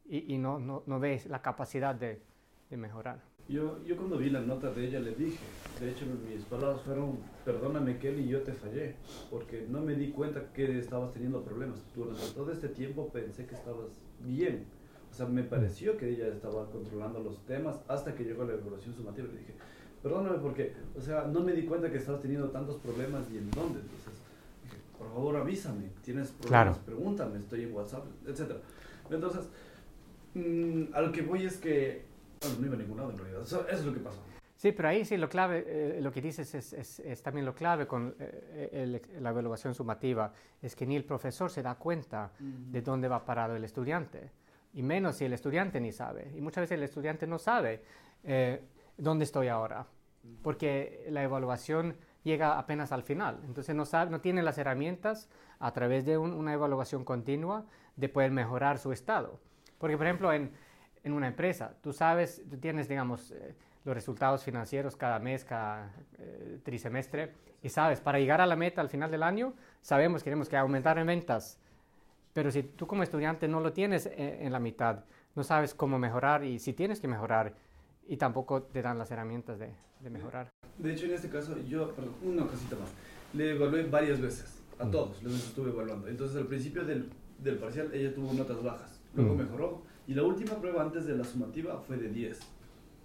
y, 0.05 0.37
no, 0.37 0.59
no, 0.59 0.83
no, 0.85 0.99
ve 0.99 1.23
la 1.27 1.41
capacidad 1.41 1.95
de, 1.95 2.21
de 2.69 2.77
mejorar. 2.77 3.23
Yo, 3.47 3.77
yo 3.85 3.95
cuando 3.95 4.17
vi 4.17 4.31
la 4.31 4.41
nota 4.41 4.71
de 4.71 4.87
ella 4.87 4.99
le 4.99 5.13
dije, 5.13 5.37
de 5.79 5.91
hecho 5.91 6.05
mis 6.27 6.43
palabras 6.45 6.81
fueron, 6.81 7.19
perdóname 7.43 7.99
Kelly, 7.99 8.27
yo 8.27 8.41
te 8.41 8.53
fallé, 8.53 8.95
porque 9.29 9.67
no 9.69 9.81
me 9.81 9.93
di 9.93 10.09
cuenta 10.09 10.51
que 10.51 10.79
estabas 10.79 11.11
teniendo 11.11 11.43
problemas. 11.43 11.79
Durante 11.95 12.25
todo 12.33 12.51
este 12.51 12.69
tiempo 12.69 13.09
pensé 13.09 13.45
que 13.45 13.53
estabas 13.53 13.89
bien. 14.21 14.65
O 15.11 15.13
sea, 15.13 15.27
me 15.27 15.43
pareció 15.43 15.95
que 15.95 16.09
ella 16.09 16.27
estaba 16.27 16.69
controlando 16.71 17.19
los 17.19 17.45
temas 17.45 17.79
hasta 17.87 18.15
que 18.15 18.23
llegó 18.23 18.43
la 18.45 18.53
evaluación 18.53 18.95
sumativa. 18.95 19.27
Le 19.27 19.39
dije, 19.39 19.53
perdóname 20.01 20.39
porque, 20.39 20.73
o 20.97 21.01
sea, 21.01 21.25
no 21.25 21.41
me 21.41 21.53
di 21.53 21.65
cuenta 21.65 21.91
que 21.91 21.99
estabas 21.99 22.21
teniendo 22.21 22.49
tantos 22.49 22.77
problemas 22.77 23.29
y 23.31 23.37
en 23.37 23.51
dónde. 23.51 23.79
Entonces, 23.79 24.13
dije, 24.63 24.77
por 24.97 25.07
favor 25.09 25.35
avísame, 25.35 25.91
tienes 26.01 26.31
problemas, 26.31 26.79
pregúntame, 26.79 27.37
estoy 27.37 27.61
en 27.61 27.73
WhatsApp, 27.73 28.05
etc. 28.27 28.55
Entonces, 29.11 29.47
mmm, 30.33 30.85
a 30.93 31.01
lo 31.01 31.11
que 31.11 31.21
voy 31.21 31.45
es 31.45 31.57
que 31.57 32.14
no 32.59 32.65
iba 32.65 32.75
a 32.75 32.77
ningún 32.77 32.97
lado 32.97 33.11
en 33.11 33.17
realidad. 33.17 33.41
Eso, 33.41 33.67
es 33.67 33.85
lo 33.85 33.93
que 33.93 33.99
pasó. 33.99 34.19
Sí, 34.55 34.71
pero 34.71 34.87
ahí 34.87 35.03
sí 35.03 35.17
lo 35.17 35.27
clave, 35.27 35.65
eh, 35.67 36.01
lo 36.01 36.11
que 36.11 36.21
dices 36.21 36.55
es, 36.55 36.73
es, 36.73 36.99
es, 36.99 37.21
también 37.21 37.45
lo 37.45 37.53
clave 37.53 37.85
con 37.85 38.15
eh, 38.19 39.01
la 39.19 39.29
evaluación 39.29 39.75
sumativa, 39.75 40.31
es 40.61 40.75
que 40.75 40.85
ni 40.85 40.95
el 40.95 41.03
profesor 41.03 41.51
se 41.51 41.61
da 41.61 41.75
cuenta 41.75 42.31
de 42.39 42.81
dónde 42.81 43.07
va 43.07 43.25
parado 43.25 43.55
el 43.55 43.63
estudiante, 43.63 44.31
y 44.73 44.81
menos 44.81 45.17
si 45.17 45.25
el 45.25 45.33
estudiante 45.33 45.79
ni 45.79 45.91
sabe. 45.91 46.31
Y 46.35 46.41
muchas 46.41 46.63
veces 46.63 46.77
el 46.77 46.83
estudiante 46.83 47.27
no 47.27 47.37
sabe 47.37 47.83
eh, 48.23 48.61
dónde 48.97 49.25
estoy 49.25 49.49
ahora, 49.49 49.85
porque 50.41 51.05
la 51.09 51.21
evaluación 51.21 51.97
llega 52.23 52.57
apenas 52.57 52.91
al 52.91 53.03
final. 53.03 53.39
Entonces 53.45 53.75
no, 53.75 53.85
sabe, 53.85 54.09
no 54.09 54.21
tiene 54.21 54.41
las 54.41 54.57
herramientas 54.57 55.29
a 55.59 55.71
través 55.73 56.05
de 56.05 56.17
una 56.17 56.53
evaluación 56.53 57.05
continua 57.05 57.65
de 57.95 58.09
poder 58.09 58.31
mejorar 58.31 58.79
su 58.79 58.91
estado. 58.91 59.39
Porque, 59.77 59.97
por 59.97 60.05
ejemplo, 60.07 60.33
en, 60.33 60.51
en 61.05 61.13
una 61.13 61.27
empresa. 61.27 61.73
Tú 61.81 61.93
sabes, 61.93 62.41
tú 62.49 62.57
tienes, 62.57 62.89
digamos, 62.89 63.31
eh, 63.31 63.55
los 63.85 63.93
resultados 63.93 64.43
financieros 64.43 64.97
cada 64.97 65.19
mes, 65.19 65.45
cada 65.45 65.93
eh, 66.17 66.59
trimestre, 66.63 67.31
y 67.61 67.69
sabes, 67.69 68.01
para 68.01 68.19
llegar 68.19 68.41
a 68.41 68.47
la 68.47 68.55
meta 68.55 68.81
al 68.81 68.89
final 68.89 69.11
del 69.11 69.23
año, 69.23 69.53
sabemos 69.81 70.23
que 70.23 70.31
tenemos 70.31 70.49
que 70.49 70.57
aumentar 70.57 70.97
en 70.97 71.05
ventas. 71.05 71.59
Pero 72.33 72.51
si 72.51 72.63
tú 72.63 72.87
como 72.87 73.03
estudiante 73.03 73.47
no 73.47 73.61
lo 73.61 73.71
tienes 73.71 74.07
eh, 74.07 74.39
en, 74.41 74.51
la 74.51 74.59
mitad, 74.59 75.05
no 75.35 75.43
sabes 75.43 75.75
cómo 75.75 75.99
mejorar 75.99 76.43
y 76.43 76.57
si 76.59 76.73
tienes 76.73 76.99
que 76.99 77.07
mejorar, 77.07 77.53
y 78.07 78.17
tampoco 78.17 78.63
te 78.63 78.81
dan 78.81 78.97
las 78.97 79.09
herramientas 79.11 79.59
de, 79.59 79.69
de 79.99 80.09
mejorar. 80.09 80.49
De 80.77 80.91
hecho, 80.91 81.05
en 81.05 81.13
este 81.13 81.29
caso, 81.29 81.55
yo, 81.67 81.91
perdón, 81.93 82.15
una 82.23 82.47
cosita 82.47 82.75
más, 82.77 82.89
le 83.33 83.51
evalué 83.51 83.83
varias 83.83 84.19
veces, 84.19 84.59
a 84.79 84.85
mm. 84.85 84.91
todos 84.91 85.23
les 85.23 85.33
estuve 85.33 85.69
evaluando. 85.69 86.07
Entonces, 86.07 86.35
al 86.37 86.47
principio 86.47 86.83
del, 86.83 87.11
del 87.37 87.57
parcial, 87.57 87.91
ella 87.93 88.13
tuvo 88.13 88.33
notas 88.33 88.61
bajas, 88.63 88.99
luego 89.13 89.35
mm. 89.35 89.37
mejoró 89.37 89.94
y 90.07 90.13
la 90.13 90.23
última 90.23 90.55
prueba 90.55 90.83
antes 90.83 91.05
de 91.05 91.15
la 91.17 91.23
sumativa 91.23 91.77
fue 91.79 91.97
de 91.97 92.09
10. 92.09 92.39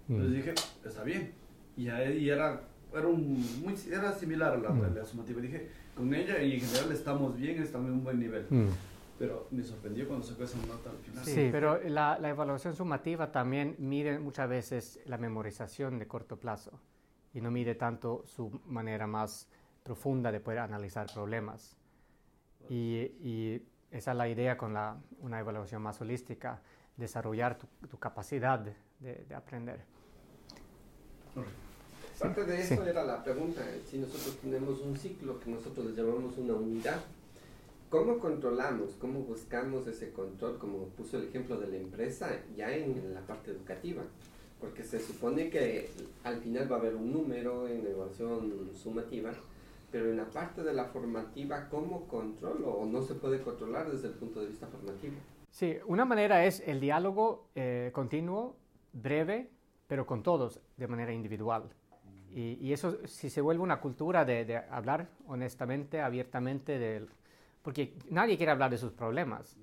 Entonces 0.09 0.31
mm. 0.31 0.35
dije, 0.35 0.53
está 0.85 1.03
bien. 1.03 1.33
Y, 1.77 1.87
ahí 1.87 2.29
era, 2.29 2.61
era, 2.93 3.07
un, 3.07 3.43
muy, 3.61 3.75
era 3.89 4.13
similar 4.13 4.53
a 4.53 4.57
la, 4.57 4.69
mm. 4.69 4.95
la, 4.95 5.05
sumativa. 5.05 5.41
Dije, 5.41 5.69
con 5.95 6.13
ella 6.13 6.41
y 6.41 6.55
en 6.55 6.61
general 6.61 6.91
estamos 6.91 7.35
bien, 7.37 7.61
estamos 7.61 7.87
en 7.89 7.93
un 7.95 8.03
buen 8.03 8.19
nivel. 8.19 8.45
Mm. 8.49 8.67
Pero 9.17 9.47
me 9.51 9.63
sorprendió 9.63 10.07
cuando 10.07 10.25
sacó 10.25 10.43
esa 10.43 10.57
nota 10.65 10.89
al 10.89 10.97
final. 10.97 11.23
Sí, 11.25 11.49
pero 11.51 11.79
la, 11.89 12.17
la, 12.19 12.29
evaluación 12.29 12.75
sumativa 12.75 13.31
también 13.31 13.75
mide 13.77 14.17
muchas 14.19 14.49
veces 14.49 14.99
la 15.05 15.17
memorización 15.17 15.99
de 15.99 16.07
corto 16.07 16.37
plazo 16.37 16.79
y 17.33 17.39
no 17.39 17.51
mide 17.51 17.75
tanto 17.75 18.23
su 18.25 18.59
manera 18.65 19.05
más 19.07 19.47
profunda 19.83 20.31
de 20.31 20.39
poder 20.39 20.59
analizar 20.59 21.07
problemas. 21.13 21.77
Y, 22.69 23.11
y 23.21 23.61
esa 23.91 24.11
es 24.11 24.17
la 24.17 24.27
idea 24.27 24.57
con 24.57 24.73
la, 24.73 24.97
una 25.19 25.39
evaluación 25.39 25.81
más 25.81 26.01
holística 26.01 26.61
desarrollar 27.01 27.57
tu, 27.57 27.97
capacidad 27.97 28.59
de, 28.59 29.35
aprender. 29.35 29.81
Parte 32.19 32.45
de 32.45 32.61
eso 32.61 32.85
era 32.85 33.03
la 33.03 33.23
pregunta, 33.23 33.61
si 33.89 33.97
nosotros 33.97 34.37
tenemos 34.37 34.79
un 34.81 34.95
ciclo 34.95 35.39
que 35.39 35.49
nosotros 35.49 35.87
le 35.87 35.93
llamamos 35.93 36.37
una 36.37 36.53
unidad, 36.53 37.01
¿cómo 37.89 38.19
controlamos, 38.19 38.91
cómo 38.99 39.21
buscamos 39.21 39.87
ese 39.87 40.11
control, 40.13 40.59
como 40.59 40.85
puso 40.89 41.17
el 41.17 41.29
ejemplo 41.29 41.57
de 41.57 41.67
la 41.67 41.77
empresa, 41.77 42.29
ya 42.55 42.71
en 42.71 43.13
la 43.13 43.21
parte 43.21 43.51
educativa? 43.51 44.03
Porque 44.59 44.83
se 44.83 44.99
supone 44.99 45.49
que 45.49 45.89
al 46.23 46.39
final 46.41 46.71
va 46.71 46.75
a 46.75 46.79
haber 46.79 46.95
un 46.95 47.11
número 47.11 47.67
en 47.67 47.87
evaluación 47.87 48.69
sumativa, 48.75 49.33
pero 49.91 50.11
en 50.11 50.17
la 50.17 50.25
parte 50.25 50.63
de 50.63 50.73
la 50.73 50.85
formativa, 50.85 51.67
¿cómo 51.69 52.07
controlo 52.07 52.69
o 52.69 52.85
no 52.85 53.01
se 53.01 53.15
puede 53.15 53.41
controlar 53.41 53.91
desde 53.91 54.09
el 54.09 54.13
punto 54.13 54.41
de 54.41 54.47
vista 54.47 54.67
formativo? 54.67 55.15
Sí, 55.51 55.77
una 55.85 56.05
manera 56.05 56.45
es 56.45 56.63
el 56.65 56.79
diálogo 56.79 57.49
eh, 57.55 57.91
continuo, 57.93 58.55
breve, 58.93 59.49
pero 59.85 60.05
con 60.05 60.23
todos 60.23 60.61
de 60.77 60.87
manera 60.87 61.11
individual. 61.11 61.63
Y, 62.33 62.71
eso 62.71 63.05
si 63.05 63.29
se 63.29 63.41
vuelve 63.41 63.61
una 63.61 63.81
cultura 63.81 64.23
de, 64.23 64.55
hablar 64.71 65.09
honestamente, 65.27 66.01
abiertamente, 66.01 66.79
de, 66.79 67.05
porque 67.61 67.93
nadie 68.09 68.37
quiere 68.37 68.53
hablar 68.53 68.71
de 68.71 68.77
sus 68.77 68.93
problemas. 68.93 69.57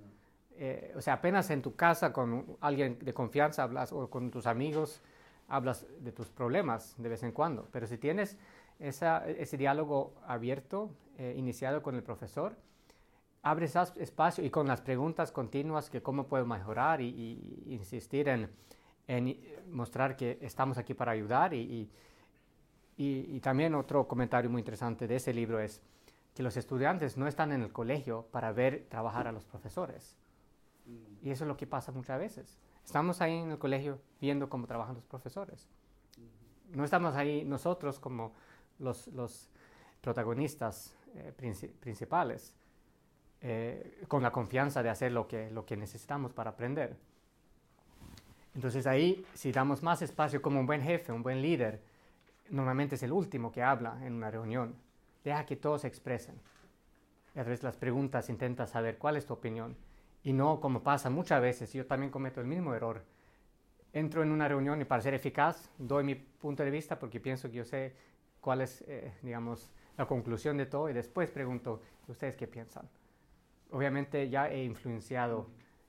Eh, 0.59 0.93
o 0.95 1.01
sea, 1.01 1.15
apenas 1.15 1.49
en 1.49 1.63
tu 1.63 1.75
casa 1.75 2.13
con 2.13 2.59
alguien 2.61 2.99
de 3.01 3.15
confianza 3.15 3.63
hablas 3.63 3.91
o 3.91 4.11
con 4.11 4.31
tus 4.31 4.47
amigos 4.47 5.01
hablas 5.49 5.87
de 6.01 6.13
tus 6.13 6.29
problemas 6.29 6.95
de 6.99 7.09
vez 7.09 7.23
en 7.23 7.33
cuando. 7.33 7.67
Pero 7.73 7.87
si 7.87 7.97
tienes 7.97 8.37
ese 8.79 9.57
diálogo 9.57 10.13
abierto, 10.27 10.91
eh, 11.17 11.35
iniciado 11.37 11.83
con 11.83 11.95
el 11.95 12.03
profesor, 12.03 12.55
abre 13.51 13.67
espacio 13.67 14.45
y 14.45 14.51
con 14.51 14.67
las 14.67 14.83
preguntas 14.83 15.33
continuas 15.33 15.89
que 15.89 16.03
cómo 16.03 16.27
puedo 16.27 16.45
mejorar 16.45 17.01
y, 17.01 17.65
insistir 17.67 18.29
en, 18.29 18.51
en, 19.07 19.41
mostrar 19.71 20.17
que 20.17 20.39
estamos 20.43 20.77
aquí 20.77 20.93
para 20.93 21.13
ayudar 21.13 21.55
y, 21.55 21.89
y, 22.97 23.41
también 23.41 23.75
otro 23.75 24.07
comentario 24.07 24.51
muy 24.51 24.61
interesante 24.61 25.07
de 25.07 25.17
ese 25.17 25.33
libro 25.33 25.61
es 25.61 25.81
que 26.35 26.43
los 26.43 26.57
estudiantes 26.57 27.17
no 27.17 27.27
están 27.27 27.53
en 27.53 27.63
el 27.63 27.73
colegio 27.73 28.27
para 28.31 28.53
ver 28.53 28.87
trabajar 28.91 29.27
a 29.27 29.33
los 29.33 29.45
profesores. 29.45 30.17
Mm. 30.85 31.27
Y 31.27 31.31
eso 31.31 31.45
es 31.45 31.49
lo 31.49 31.57
que 31.57 31.67
pasa 31.67 31.91
muchas 31.91 32.19
veces. 32.19 32.59
Estamos 32.85 33.21
ahí 33.21 33.35
en 33.39 33.51
el 33.51 33.59
colegio 33.59 33.99
viendo 34.21 34.49
cómo 34.49 34.67
trabajan 34.67 34.95
los 34.95 35.05
profesores. 35.05 35.69
No 36.71 36.85
estamos 36.85 37.15
ahí 37.17 37.45
nosotros 37.45 37.99
como 37.99 38.35
los, 38.79 39.07
los 39.09 39.49
protagonistas 40.01 40.95
eh, 41.15 41.33
principales. 41.81 42.55
Eh, 43.41 44.03
con 44.09 44.23
la 44.23 44.33
confianza 44.33 44.83
de 44.83 44.89
hacer 44.89 45.13
lo 45.13 45.29
que, 45.29 45.49
lo 45.51 45.65
que 45.65 45.77
necesitamos 45.77 46.33
para 46.33 46.51
aprender. 46.51 46.97
Entonces 48.55 48.87
ahí, 48.89 49.25
si 49.35 49.53
damos 49.53 49.83
más 49.85 50.03
espacio 50.03 50.43
como 50.43 50.59
un 50.59 50.67
buen 50.67 50.83
jefe, 50.83 51.13
un 51.13 51.23
buen 51.23 51.41
líder, 51.41 51.81
normalmente 52.51 52.97
es 52.97 53.03
el 53.05 53.13
último 53.13 53.53
que 53.53 53.63
habla 53.63 53.97
en 54.05 54.15
una 54.15 54.31
reunión. 54.31 54.75
Deja 55.23 55.47
que 55.47 55.55
todos 55.55 55.83
se 55.83 55.87
expresen. 55.87 56.35
Y 57.37 57.39
a 57.39 57.45
través 57.45 57.61
de 57.61 57.69
las 57.69 57.77
preguntas 57.77 58.29
intenta 58.29 58.67
saber 58.67 58.99
cuál 58.99 59.17
es 59.17 59.27
tu 59.27 59.35
opinión. 59.35 59.77
Y 60.25 60.33
no 60.33 60.61
como 60.61 60.83
pasa 60.83 61.09
muchas 61.09 61.41
veces, 61.41 61.73
yo 61.73 61.87
también 61.87 62.11
cometo 62.11 62.41
el 62.41 62.49
mismo 62.49 62.75
error. 62.75 63.05
Entro 63.93 64.25
en 64.25 64.33
una 64.33 64.49
reunión 64.49 64.81
y 64.81 64.85
para 64.85 65.01
ser 65.01 65.15
eficaz 65.15 65.71
doy 65.79 66.03
mi 66.03 66.17
punto 66.17 66.65
de 66.65 66.71
vista 66.73 66.99
porque 66.99 67.21
pienso 67.21 67.49
que 67.49 67.59
yo 67.59 67.65
sé 67.65 67.95
cuál 68.41 68.63
es, 68.63 68.83
eh, 68.89 69.13
digamos, 69.23 69.71
la 69.97 70.07
conclusión 70.07 70.57
de 70.57 70.67
todo 70.67 70.91
y 70.91 70.93
después 70.93 71.31
pregunto, 71.31 71.81
¿ustedes 72.09 72.35
qué 72.35 72.49
piensan? 72.49 72.89
Obviamente 73.71 74.29
ya 74.29 74.49
he 74.49 74.65
influenciado 74.65 75.49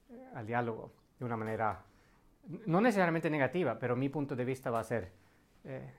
eh, 0.10 0.28
al 0.36 0.46
diálogo 0.46 0.92
de 1.18 1.26
una 1.26 1.38
manera 1.38 1.84
no 2.66 2.82
necesariamente 2.82 3.30
negativa, 3.30 3.78
pero 3.78 3.96
mi 3.96 4.10
punto 4.10 4.36
de 4.36 4.46
vista 4.46 4.72
va 4.72 4.80
a 4.80 4.84
ser 4.84 5.12
eh, 5.66 5.92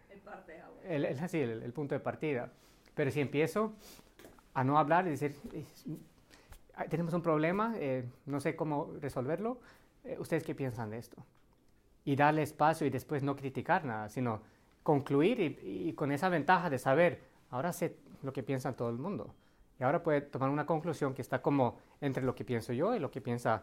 el, 0.89 1.05
el, 1.05 1.63
el, 1.63 1.73
punto 1.73 1.95
de 1.95 2.01
partida. 2.01 2.51
Pero 2.95 3.11
si 3.11 3.21
empiezo 3.21 3.75
a 4.55 4.65
no 4.65 4.79
hablar 4.79 5.07
y 5.07 5.11
decir, 5.11 5.37
tenemos 6.89 7.15
un 7.15 7.23
problema, 7.23 7.75
eh, 7.77 8.05
no 8.27 8.41
sé 8.41 8.57
cómo 8.57 8.93
resolverlo, 9.01 9.61
eh, 10.05 10.17
¿ustedes 10.19 10.45
qué 10.45 10.55
piensan 10.55 10.91
de 10.91 10.99
esto? 10.99 11.17
Y 12.05 12.17
darle 12.17 12.43
espacio 12.43 12.87
y 12.87 12.91
después 12.91 13.23
no 13.23 13.37
criticar 13.37 13.85
nada, 13.85 14.09
sino 14.09 14.41
concluir 14.83 15.41
y, 15.41 15.89
y 15.89 15.93
con 15.93 16.11
esa 16.11 16.29
ventaja 16.29 16.71
de 16.71 16.79
saber, 16.79 17.21
ahora 17.51 17.73
sé 17.73 17.97
lo 18.23 18.33
que 18.33 18.43
piensa 18.43 18.73
todo 18.73 18.89
el 18.89 18.97
mundo. 18.97 19.35
Y 19.81 19.85
ahora 19.85 20.03
puede 20.03 20.21
tomar 20.21 20.51
una 20.51 20.67
conclusión 20.67 21.15
que 21.15 21.23
está 21.23 21.41
como 21.41 21.79
entre 22.03 22.23
lo 22.23 22.35
que 22.35 22.45
pienso 22.45 22.75
yo 22.75 22.95
y 22.95 22.99
lo 22.99 23.11
que 23.11 23.23
piensa 23.23 23.63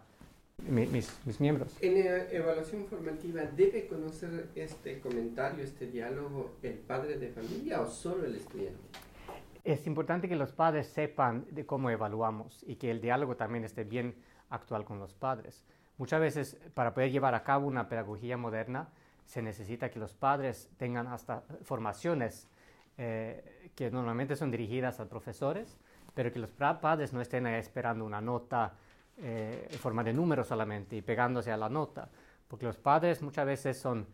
mis, 0.57 0.89
mis, 1.23 1.39
miembros. 1.39 1.77
En 1.79 2.03
la 2.03 2.31
evaluación 2.31 2.87
formativa, 2.87 3.43
¿debe 3.43 3.85
conocer 3.85 4.49
este 4.55 4.99
comentario, 4.99 5.63
este 5.63 5.85
diálogo, 5.85 6.55
el 6.63 6.73
padre 6.73 7.19
de 7.19 7.29
familia 7.29 7.81
o 7.81 7.87
solo 7.87 8.25
el 8.25 8.35
estudiante? 8.35 8.79
Es 9.63 9.85
importante 9.85 10.27
que 10.27 10.35
los 10.35 10.51
padres 10.51 10.87
sepan 10.87 11.45
de 11.51 11.67
cómo 11.67 11.91
evaluamos 11.91 12.63
y 12.65 12.77
que 12.77 12.89
el 12.89 12.99
diálogo 12.99 13.35
también 13.35 13.63
esté 13.63 13.83
bien 13.83 14.15
actual 14.49 14.85
con 14.85 14.97
los 14.97 15.13
padres. 15.13 15.63
Muchas 15.99 16.19
veces, 16.19 16.57
para 16.73 16.95
poder 16.95 17.11
llevar 17.11 17.35
a 17.35 17.43
cabo 17.43 17.67
una 17.67 17.87
pedagogía 17.87 18.37
moderna, 18.37 18.89
se 19.27 19.43
necesita 19.43 19.91
que 19.91 19.99
los 19.99 20.15
padres 20.15 20.71
tengan 20.77 21.05
hasta 21.07 21.43
formaciones 21.61 22.47
eh, 22.97 23.69
que 23.75 23.91
normalmente 23.91 24.35
son 24.35 24.49
dirigidas 24.49 24.99
a 24.99 25.07
profesores, 25.07 25.77
pero 26.17 26.33
que 26.33 26.39
los 26.39 26.49
padres 26.49 27.13
no 27.13 27.21
estén 27.21 27.45
esperando 27.45 28.03
una 28.03 28.19
nota 28.19 28.73
eh, 29.17 29.67
en 29.69 29.77
forma 29.77 30.03
de 30.03 30.11
números 30.13 30.47
solamente 30.47 30.95
y 30.95 31.03
pegándose 31.03 31.51
a 31.51 31.57
la 31.57 31.69
nota, 31.69 32.09
porque 32.47 32.65
los 32.65 32.79
padres 32.79 33.21
muchas 33.21 33.45
veces 33.45 33.77
son 33.77 34.07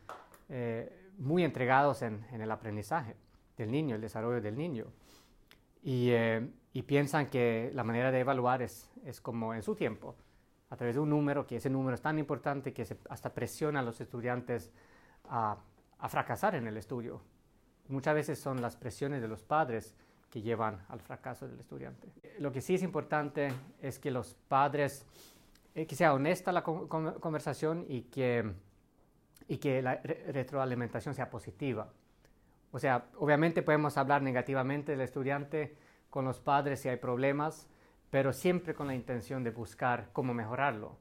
eh, 0.50 1.12
muy 1.18 1.46
entregados 1.46 2.02
en, 2.02 2.26
el 2.30 2.52
aprendizaje 2.52 3.16
del 3.56 3.72
niño, 3.72 3.96
el 3.96 4.02
desarrollo 4.02 4.42
del 4.42 4.58
niño, 4.58 4.88
y, 5.82 6.10
eh, 6.10 6.46
y, 6.74 6.82
piensan 6.82 7.30
que 7.30 7.72
la 7.74 7.86
manera 7.86 8.12
de 8.12 8.20
evaluar 8.20 8.62
es, 8.62 8.92
es 9.06 9.22
como 9.22 9.54
en 9.54 9.64
su 9.64 9.74
tiempo, 9.74 10.18
a 10.72 10.76
través 10.76 10.96
de 10.96 11.00
un 11.00 11.10
número, 11.10 11.48
que 11.48 11.56
ese 11.56 11.70
número 11.70 11.96
es 11.96 12.02
tan 12.02 12.20
importante 12.20 12.74
que 12.74 12.84
se, 12.84 12.98
hasta 13.10 13.34
presiona 13.34 13.80
a 13.80 13.84
los 13.84 14.02
estudiantes 14.02 14.74
a, 15.30 15.56
a 16.00 16.10
fracasar 16.10 16.56
en 16.56 16.68
el 16.68 16.76
estudio. 16.76 17.22
Muchas 17.88 18.14
veces 18.14 18.40
son 18.40 18.62
las 18.62 18.76
presiones 18.76 19.22
de 19.22 19.30
los 19.30 19.42
padres 19.42 19.96
que 20.34 20.42
llevan 20.42 20.84
al 20.90 21.00
fracaso 21.00 21.48
del 21.48 21.60
estudiante. 21.60 22.08
Lo 22.40 22.52
que 22.52 22.60
sí 22.60 22.74
es 22.74 22.82
importante 22.82 23.50
es 23.80 24.00
que 24.00 24.10
los 24.10 24.34
padres, 24.34 25.06
eh, 25.76 25.86
que 25.86 25.96
sea 25.96 26.12
honesta 26.12 26.52
la 26.52 26.64
conversación 26.64 27.86
y 27.88 28.02
que, 28.02 28.52
y 29.48 29.58
que 29.58 29.84
la 29.84 29.98
retroalimentación 29.98 31.14
sea 31.14 31.30
positiva. 31.30 31.94
O 32.72 32.80
sea, 32.80 33.06
obviamente 33.20 33.62
podemos 33.62 33.96
hablar 33.96 34.24
negativamente 34.24 34.94
del 34.94 35.02
estudiante 35.02 35.76
con 36.10 36.26
los 36.26 36.40
padres 36.40 36.80
si 36.80 36.90
hay 36.90 36.98
problemas, 36.98 37.70
pero 38.10 38.34
siempre 38.34 38.74
con 38.74 38.88
la 38.88 38.96
intención 38.96 39.44
de 39.44 39.52
buscar 39.52 40.10
cómo 40.14 40.34
mejorarlo 40.34 40.98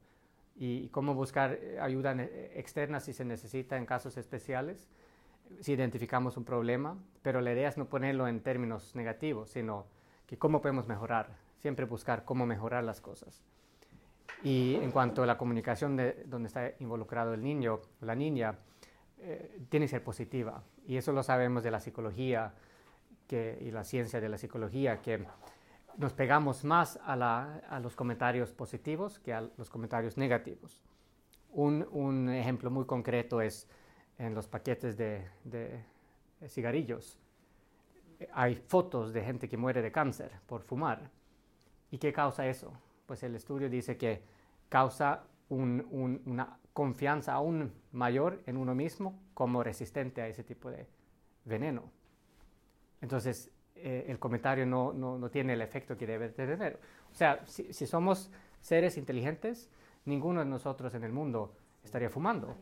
y 0.55 0.89
cómo 0.89 1.15
buscar 1.15 1.53
eh, 1.53 1.79
ayuda 1.81 2.13
eh, 2.19 2.51
externa 2.53 2.99
si 2.99 3.13
se 3.13 3.25
necesita 3.25 3.77
en 3.77 3.87
casos 3.87 4.15
especiales 4.15 4.87
si 5.59 5.73
identificamos 5.73 6.37
un 6.37 6.43
problema, 6.43 6.97
pero 7.21 7.41
la 7.41 7.53
idea 7.53 7.69
es 7.69 7.77
no 7.77 7.85
ponerlo 7.85 8.27
en 8.27 8.41
términos 8.41 8.95
negativos, 8.95 9.49
sino 9.49 9.85
que 10.25 10.37
cómo 10.37 10.61
podemos 10.61 10.87
mejorar, 10.87 11.37
siempre 11.59 11.85
buscar 11.85 12.25
cómo 12.25 12.45
mejorar 12.45 12.83
las 12.83 13.01
cosas. 13.01 13.43
Y 14.43 14.75
en 14.75 14.91
cuanto 14.91 15.23
a 15.23 15.25
la 15.25 15.37
comunicación 15.37 15.95
de 15.95 16.23
donde 16.25 16.47
está 16.47 16.71
involucrado 16.79 17.33
el 17.33 17.41
niño 17.41 17.75
o 17.75 18.05
la 18.05 18.15
niña, 18.15 18.57
eh, 19.19 19.61
tiene 19.69 19.85
que 19.85 19.91
ser 19.91 20.03
positiva. 20.03 20.63
Y 20.85 20.97
eso 20.97 21.13
lo 21.13 21.23
sabemos 21.23 21.63
de 21.63 21.71
la 21.71 21.79
psicología 21.79 22.53
que, 23.27 23.57
y 23.61 23.71
la 23.71 23.85
ciencia 23.85 24.19
de 24.19 24.27
la 24.27 24.37
psicología, 24.37 25.01
que 25.01 25.25
nos 25.97 26.13
pegamos 26.13 26.65
más 26.65 26.99
a, 27.05 27.59
a 27.69 27.79
los 27.79 27.95
comentarios 27.95 28.51
positivos 28.51 29.19
que 29.19 29.33
a 29.33 29.41
los 29.57 29.69
comentarios 29.69 30.17
negativos. 30.17 30.81
Un, 31.51 31.87
un 31.91 32.29
ejemplo 32.29 32.69
muy 32.69 32.85
concreto 32.85 33.39
es 33.39 33.69
en 34.17 34.33
los 34.33 34.47
paquetes 34.47 34.97
de, 34.97 35.25
cigarrillos. 36.47 37.19
Hay 38.33 38.55
fotos 38.55 39.13
de 39.13 39.23
gente 39.23 39.49
que 39.49 39.57
muere 39.57 39.81
de 39.81 39.91
cáncer 39.91 40.31
por 40.45 40.61
fumar. 40.61 41.09
¿Y 41.91 41.97
qué 41.97 42.13
causa 42.13 42.47
eso? 42.47 42.71
Pues 43.05 43.23
el 43.23 43.35
estudio 43.35 43.69
dice 43.69 43.97
que 43.97 44.23
causa 44.69 45.23
una 45.49 46.57
confianza 46.71 47.33
aún 47.33 47.71
mayor 47.91 48.41
en 48.45 48.57
uno 48.57 48.73
mismo 48.73 49.19
como 49.33 49.63
resistente 49.63 50.21
a 50.21 50.27
ese 50.27 50.43
tipo 50.43 50.71
de 50.71 50.87
veneno. 51.45 51.91
Entonces, 53.01 53.51
eh, 53.75 54.05
el 54.07 54.17
comentario 54.17 54.65
no, 54.65 55.29
tiene 55.29 55.53
el 55.53 55.61
efecto 55.61 55.97
que 55.97 56.07
debe 56.07 56.29
tener. 56.29 56.79
O 57.11 57.15
sea, 57.15 57.45
si 57.45 57.85
somos 57.85 58.31
seres 58.61 58.97
inteligentes, 58.97 59.69
ninguno 60.05 60.39
de 60.39 60.45
nosotros 60.45 60.93
en 60.95 61.03
el 61.03 61.11
mundo 61.11 61.55
estaría 61.83 62.09
fumando 62.09 62.55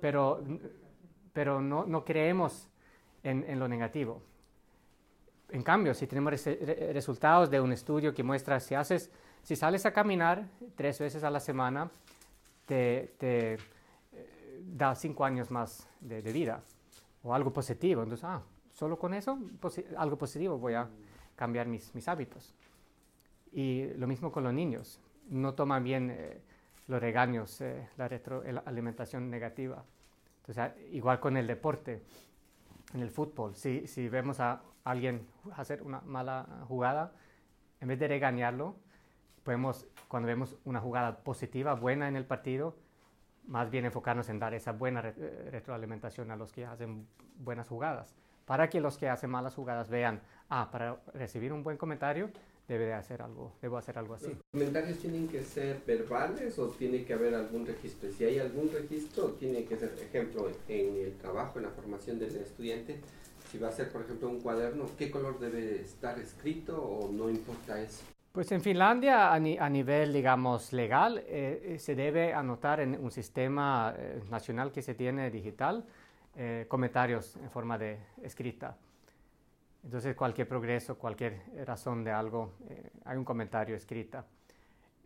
pero, 0.00 0.42
pero 1.32 1.60
no, 1.60 1.84
no 1.86 2.04
creemos 2.04 2.68
en, 3.22 3.44
en, 3.48 3.58
lo 3.58 3.68
negativo. 3.68 4.22
En 5.50 5.62
cambio, 5.62 5.94
si 5.94 6.06
tenemos 6.06 6.44
resultados 6.92 7.50
de 7.50 7.60
un 7.60 7.72
estudio 7.72 8.14
que 8.14 8.22
muestra 8.22 8.58
si 8.60 8.74
haces, 8.74 9.10
si 9.42 9.54
sales 9.54 9.86
a 9.86 9.92
caminar 9.92 10.48
tres 10.74 10.98
veces 10.98 11.22
a 11.22 11.30
la 11.30 11.40
semana, 11.40 11.90
te, 12.66 13.14
te 13.18 13.54
eh, 13.54 13.58
da 14.60 14.94
cinco 14.94 15.24
años 15.24 15.50
más 15.50 15.88
de, 16.00 16.20
vida 16.20 16.60
o 17.22 17.32
algo 17.32 17.52
positivo. 17.52 18.02
Entonces, 18.02 18.24
ah, 18.24 18.42
solo 18.72 18.98
con 18.98 19.14
eso, 19.14 19.38
algo 19.96 20.18
positivo, 20.18 20.58
voy 20.58 20.74
a 20.74 20.88
cambiar 21.36 21.66
mis, 21.68 21.94
mis, 21.94 22.08
hábitos. 22.08 22.54
Y 23.52 23.86
lo 23.94 24.06
mismo 24.06 24.30
con 24.30 24.44
los 24.44 24.52
niños. 24.52 25.00
No 25.28 25.54
toman 25.54 25.82
bien 25.82 26.10
eh, 26.10 26.40
los 26.88 27.00
regaños, 27.00 27.60
eh, 27.60 27.88
la 27.96 28.08
retroalimentación 28.08 29.30
negativa. 29.30 29.84
Entonces, 30.38 30.72
igual 30.92 31.20
con 31.20 31.36
el 31.36 31.46
deporte, 31.46 32.02
en 32.94 33.00
el 33.00 33.10
fútbol, 33.10 33.56
si, 33.56 33.86
si 33.86 34.08
vemos 34.08 34.38
a 34.40 34.62
alguien 34.84 35.26
hacer 35.56 35.82
una 35.82 36.00
mala 36.02 36.46
jugada, 36.68 37.12
en 37.80 37.88
vez 37.88 37.98
de 37.98 38.08
regañarlo, 38.08 38.76
podemos, 39.42 39.86
cuando 40.08 40.28
vemos 40.28 40.56
una 40.64 40.80
jugada 40.80 41.18
positiva, 41.18 41.74
buena 41.74 42.08
en 42.08 42.16
el 42.16 42.24
partido, 42.24 42.76
más 43.46 43.70
bien 43.70 43.84
enfocarnos 43.84 44.28
en 44.28 44.38
dar 44.38 44.54
esa 44.54 44.72
buena 44.72 45.00
eh, 45.04 45.48
retroalimentación 45.50 46.30
a 46.30 46.36
los 46.36 46.52
que 46.52 46.64
hacen 46.64 47.06
buenas 47.38 47.68
jugadas, 47.68 48.14
para 48.44 48.68
que 48.68 48.80
los 48.80 48.96
que 48.96 49.08
hacen 49.08 49.30
malas 49.30 49.54
jugadas 49.54 49.90
vean, 49.90 50.20
ah, 50.48 50.68
para 50.70 50.98
recibir 51.14 51.52
un 51.52 51.62
buen 51.62 51.76
comentario, 51.76 52.30
debe 52.68 52.86
de 52.86 52.94
hacer 52.94 53.22
algo, 53.22 53.52
debo 53.62 53.78
hacer 53.78 53.98
algo 53.98 54.14
así. 54.14 54.28
¿Los 54.28 54.42
comentarios 54.52 54.98
tienen 54.98 55.28
que 55.28 55.42
ser 55.42 55.82
verbales 55.86 56.58
o 56.58 56.68
tiene 56.68 57.04
que 57.04 57.14
haber 57.14 57.34
algún 57.34 57.66
registro? 57.66 58.10
Si 58.10 58.24
hay 58.24 58.38
algún 58.38 58.70
registro, 58.72 59.30
tiene 59.32 59.64
que 59.64 59.76
ser, 59.76 59.94
ejemplo, 60.00 60.50
en 60.68 60.96
el 60.96 61.16
trabajo, 61.16 61.58
en 61.58 61.66
la 61.66 61.70
formación 61.70 62.18
del 62.18 62.34
estudiante, 62.36 63.00
si 63.50 63.58
va 63.58 63.68
a 63.68 63.72
ser, 63.72 63.90
por 63.90 64.02
ejemplo, 64.02 64.28
un 64.28 64.40
cuaderno, 64.40 64.86
¿qué 64.98 65.10
color 65.10 65.38
debe 65.38 65.80
estar 65.80 66.18
escrito 66.18 66.82
o 66.82 67.12
no 67.12 67.30
importa 67.30 67.80
eso? 67.80 68.02
Pues 68.36 68.52
en 68.52 68.60
Finlandia, 68.60 69.32
a, 69.32 69.38
nivel, 69.70 70.12
digamos, 70.12 70.74
legal, 70.74 71.24
eh, 71.26 71.62
eh, 71.64 71.78
se 71.78 71.94
debe 71.94 72.34
anotar 72.34 72.80
en 72.80 73.02
un 73.02 73.10
sistema 73.10 73.94
eh, 73.96 74.20
nacional 74.30 74.72
que 74.72 74.82
se 74.82 74.94
tiene 74.94 75.30
digital 75.30 75.84
comentarios 76.68 77.34
en 77.36 77.50
forma 77.50 77.78
de 77.78 77.98
escrita. 78.22 78.76
Entonces, 79.86 80.16
cualquier 80.16 80.48
progreso, 80.48 80.98
cualquier 80.98 81.42
razón 81.64 82.02
de 82.02 82.10
algo, 82.10 82.54
eh, 82.68 82.90
hay 83.04 83.16
un 83.16 83.24
comentario 83.24 83.76
escrita. 83.76 84.26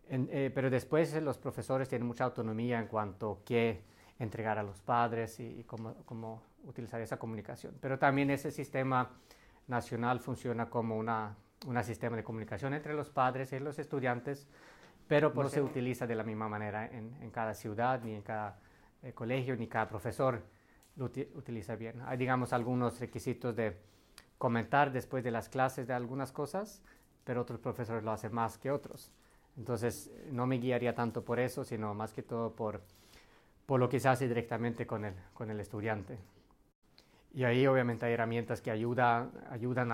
Eh, 0.08 0.50
pero 0.54 0.70
después 0.70 1.14
los 1.22 1.36
profesores 1.36 1.86
tienen 1.86 2.08
mucha 2.08 2.24
autonomía 2.24 2.80
en 2.80 2.86
cuanto 2.86 3.30
a 3.30 3.44
qué 3.44 3.82
entregar 4.18 4.58
a 4.58 4.62
los 4.62 4.80
padres 4.80 5.38
y, 5.38 5.64
cómo, 5.66 5.94
cómo, 6.06 6.42
utilizar 6.64 6.98
esa 7.02 7.18
comunicación. 7.18 7.76
Pero 7.78 7.98
también 7.98 8.30
ese 8.30 8.50
sistema 8.50 9.10
nacional 9.68 10.18
funciona 10.18 10.70
como 10.70 10.98
un 10.98 11.84
sistema 11.84 12.16
de 12.16 12.24
comunicación 12.24 12.72
entre 12.72 12.94
los 12.94 13.10
padres 13.10 13.52
y 13.52 13.58
los 13.58 13.78
estudiantes, 13.78 14.48
pero 15.06 15.30
no 15.34 15.48
se 15.50 15.60
utiliza 15.60 16.06
de 16.06 16.14
la 16.14 16.24
misma 16.24 16.48
manera 16.48 16.86
en, 16.86 17.30
cada 17.30 17.52
ciudad, 17.52 18.02
ni 18.02 18.14
en 18.14 18.22
cada 18.22 18.58
eh, 19.02 19.12
colegio, 19.12 19.56
ni 19.56 19.66
cada 19.68 19.86
profesor 19.90 20.42
lo 20.96 21.04
utiliza 21.04 21.76
bien. 21.76 22.00
Hay, 22.06 22.16
digamos, 22.16 22.54
algunos 22.54 22.98
requisitos 22.98 23.54
de 23.54 23.90
comentar 24.40 24.90
después 24.90 25.22
de 25.22 25.31
las 25.31 25.50
clases 25.50 25.87
de 25.87 25.92
algunas 25.92 26.33
cosas, 26.33 26.81
pero 27.24 27.42
otros 27.42 27.61
profesores 27.61 28.03
lo 28.03 28.11
hacen 28.11 28.33
más 28.33 28.57
que 28.57 28.70
otros. 28.70 29.12
Entonces, 29.59 30.11
no 30.33 30.46
me 30.46 30.57
guiaría 30.57 30.94
tanto 30.94 31.22
por 31.22 31.38
eso, 31.38 31.62
sino 31.62 31.92
más 31.92 32.14
que 32.14 32.22
todo 32.22 32.57
por, 32.57 32.81
por 33.66 33.79
lo 33.79 33.90
que 33.90 34.00
se 34.00 34.09
hace 34.09 34.26
directamente 34.26 34.87
con 34.87 35.05
el, 35.05 35.12
con 35.35 35.50
el 35.50 35.61
estudiante. 35.61 36.16
Y 37.35 37.44
ahí 37.44 37.66
obviamente 37.66 38.07
hay 38.07 38.14
herramientas 38.14 38.62
que 38.62 38.70
ayuda, 38.70 39.31
ayudan 39.50 39.92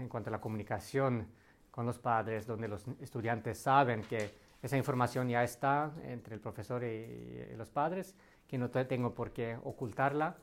en 0.00 0.08
cuanto 0.08 0.30
a 0.30 0.32
la 0.32 0.40
comunicación 0.40 1.28
con 1.70 1.86
los 1.86 2.00
padres, 2.00 2.44
donde 2.44 2.66
los 2.66 2.84
estudiantes 3.00 3.56
saben 3.56 4.02
que 4.02 4.34
esa 4.62 4.76
información 4.76 5.28
ya 5.28 5.44
está 5.44 5.92
entre 6.02 6.34
el 6.34 6.40
profesor 6.40 6.82
y, 6.82 7.54
los 7.56 7.70
padres, 7.70 8.16
que 8.48 8.58
no 8.58 8.68
tengo 8.68 9.14
por 9.14 9.30
qué 9.30 9.56
ocultarla, 9.62 10.38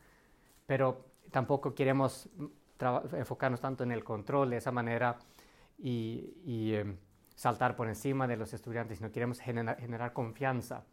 pero 0.65 1.07
tampoco 1.29 1.75
queremos 1.75 2.29
enfocarnos 3.13 3.61
tanto 3.61 3.83
en 3.83 3.91
el 3.91 4.03
control 4.03 4.49
de 4.51 4.57
esa 4.57 4.71
manera 4.71 5.17
y, 5.77 6.73
em, 6.73 6.97
saltar 7.35 7.75
por 7.75 7.87
encima 7.87 8.27
de 8.27 8.37
los 8.37 8.53
estudiantes, 8.53 8.97
sino 8.99 9.11
queremos 9.11 9.39
generar, 9.39 10.13
confianza, 10.13 10.83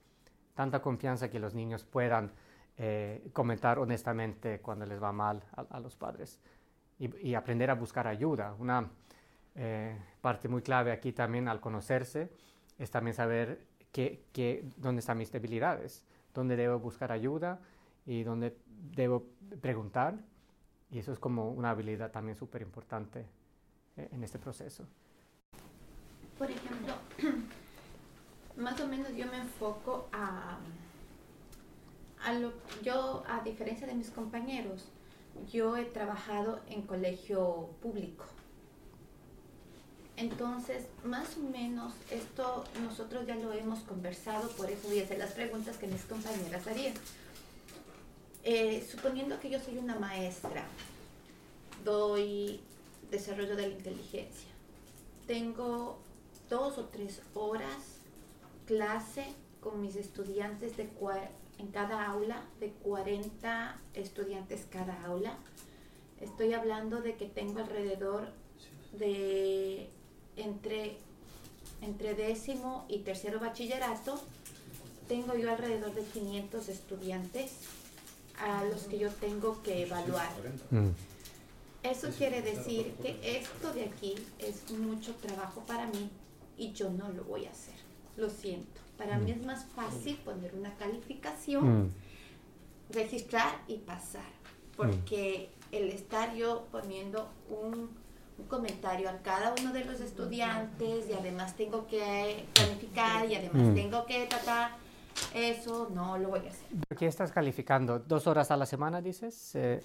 tanta 0.55 0.81
confianza 0.81 1.31
que 1.31 1.39
los 1.39 1.55
niños 1.55 1.85
puedan 1.85 2.33
eh, 2.77 3.29
comentar 3.33 3.79
honestamente 3.79 4.61
cuando 4.61 4.87
les 4.87 5.03
va 5.03 5.13
mal 5.13 5.43
a, 5.53 5.81
los 5.81 5.97
padres 5.97 6.41
y, 6.99 7.35
aprender 7.35 7.71
a 7.71 7.75
buscar 7.75 8.07
ayuda. 8.07 8.55
Una 8.59 8.89
eh, 9.55 9.99
parte 10.21 10.49
muy 10.49 10.63
clave 10.63 10.93
aquí 10.93 11.13
también 11.13 11.49
al 11.49 11.61
conocerse 11.61 12.31
es 12.79 12.91
también 12.91 13.15
saber 13.15 13.67
qué, 13.93 14.71
dónde 14.77 15.01
están 15.01 15.19
mis 15.19 15.31
debilidades, 15.31 16.05
dónde 16.35 16.57
debo 16.57 16.79
buscar 16.79 17.13
ayuda 17.13 17.61
y 18.07 18.23
dónde 18.23 18.57
debo 18.69 19.27
preguntar. 19.61 20.15
Y 20.91 20.99
eso 20.99 21.13
es 21.13 21.19
como 21.19 21.51
una 21.51 21.71
habilidad 21.71 22.11
también 22.11 22.37
súper 22.37 22.63
importante 22.63 23.27
eh, 23.97 24.09
en 24.13 24.25
este 24.25 24.39
proceso. 24.39 24.87
Por 26.39 26.51
ejemplo, 26.51 26.95
más 28.57 28.81
o 28.81 28.87
menos 28.89 29.15
yo 29.15 29.27
me 29.27 29.39
enfoco 29.39 30.09
a, 30.13 30.59
a 32.25 32.33
lo, 32.33 32.53
yo 32.83 33.23
a 33.29 33.43
diferencia 33.43 33.87
de 33.87 33.95
mis 33.95 34.11
compañeros, 34.11 34.89
yo 35.53 35.77
he 35.77 35.85
trabajado 35.85 36.61
en 36.69 36.83
colegio 36.83 37.71
público. 37.81 38.25
Entonces, 40.17 40.87
más 41.03 41.37
o 41.39 41.41
menos, 41.41 41.95
esto 42.11 42.65
nosotros 42.83 43.27
ya 43.27 43.37
lo 43.37 43.53
hemos 43.53 43.81
conversado, 43.81 44.51
por 44.51 44.71
eso 44.71 44.89
voy 44.89 45.01
a 45.01 45.05
hacer 45.05 45.19
las 45.19 45.33
preguntas 45.33 45.79
que 45.79 45.87
mis 45.87 46.03
compañeras 46.03 46.67
harían. 46.67 46.93
Eh, 48.43 48.87
suponiendo 48.91 49.39
que 49.39 49.51
yo 49.51 49.61
soy 49.61 49.77
una 49.77 49.97
maestra, 49.97 50.65
doy 51.85 52.61
desarrollo 53.11 53.55
de 53.55 53.69
la 53.69 53.75
inteligencia. 53.75 54.49
Tengo 55.27 55.99
dos 56.49 56.79
o 56.79 56.87
tres 56.87 57.21
horas 57.35 58.01
clase 58.67 59.27
con 59.61 59.83
mis 59.83 59.97
estudiantes 59.97 60.77
de 60.77 60.89
en 61.59 61.67
cada 61.69 62.07
aula, 62.07 62.43
de 62.61 62.71
40 62.71 63.79
estudiantes 63.93 64.67
cada 64.71 65.05
aula. 65.05 65.37
Estoy 66.21 66.55
hablando 66.55 67.03
de 67.03 67.17
que 67.17 67.27
tengo 67.27 67.61
alrededor 67.61 68.29
de 68.99 69.91
entre, 70.37 70.97
entre 71.83 72.15
décimo 72.15 72.87
y 72.89 73.01
tercero 73.01 73.39
bachillerato, 73.39 74.19
tengo 75.09 75.35
yo 75.35 75.51
alrededor 75.51 75.93
de 75.93 76.03
500 76.03 76.69
estudiantes 76.69 77.53
a 78.41 78.65
los 78.65 78.83
que 78.83 78.99
yo 78.99 79.11
tengo 79.11 79.63
que 79.63 79.83
evaluar. 79.83 80.31
Eso 81.83 82.11
quiere 82.17 82.43
decir 82.43 82.95
que 83.03 83.19
esto 83.23 83.73
de 83.73 83.85
aquí 83.85 84.15
es 84.39 84.71
mucho 84.71 85.15
trabajo 85.15 85.63
para 85.67 85.87
mí 85.87 86.11
y 86.59 86.73
yo 86.73 86.91
no 86.91 87.09
lo 87.11 87.25
voy 87.25 87.47
a 87.47 87.51
hacer. 87.51 87.75
Lo 88.17 88.29
siento. 88.29 88.81
Para 88.99 89.19
mí 89.19 89.31
es 89.31 89.43
más 89.45 89.65
fácil 89.75 90.17
poner 90.17 90.55
una 90.55 90.75
calificación, 90.77 91.91
registrar 92.91 93.63
y 93.67 93.79
pasar. 93.79 94.31
Porque 94.77 95.51
el 95.73 95.89
estar 95.91 96.35
yo 96.35 96.67
poniendo 96.71 97.29
un, 97.49 97.91
un, 98.37 98.47
comentario 98.47 99.09
a 99.09 99.19
cada 99.19 99.55
uno 99.59 99.73
de 99.73 99.85
los 99.85 100.01
estudiantes 100.01 101.09
y 101.09 101.13
además 101.13 101.57
tengo 101.57 101.87
que 101.87 102.45
calificar 102.53 103.31
y 103.31 103.37
además 103.37 103.75
tengo 103.75 104.05
que 104.07 104.27
tratar 104.27 104.80
eso 105.35 105.89
no 105.95 106.19
lo 106.19 106.31
voy 106.31 106.41
a 106.41 106.51
hacer. 106.51 106.67
¿Qué 106.99 107.07
estás 107.07 107.33
calificando? 107.33 107.99
¿Dos 107.99 108.27
horas 108.27 108.51
a 108.51 108.57
la 108.57 108.67
semana, 108.67 109.01
dices? 109.01 109.55
Eh, 109.55 109.81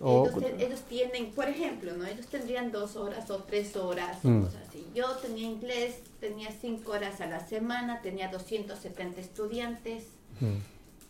ellos, 0.59 0.81
tienen, 0.89 1.31
por 1.31 1.47
ejemplo, 1.47 1.93
¿no? 1.95 2.05
Ellos 2.05 2.27
tendrían 2.27 2.71
dos 2.71 2.95
horas 2.95 3.29
o 3.29 3.43
tres 3.43 3.75
horas 3.75 4.17
mm. 4.23 4.41
cosas 4.41 4.67
así. 4.67 4.85
Yo 4.93 5.09
tenía 5.17 5.47
inglés, 5.47 6.01
tenía 6.19 6.49
cinco 6.51 6.93
horas 6.93 7.21
a 7.21 7.27
la 7.27 7.45
semana, 7.45 8.01
tenía 8.01 8.29
270 8.29 9.21
estudiantes. 9.21 10.05
Mm. 10.39 10.57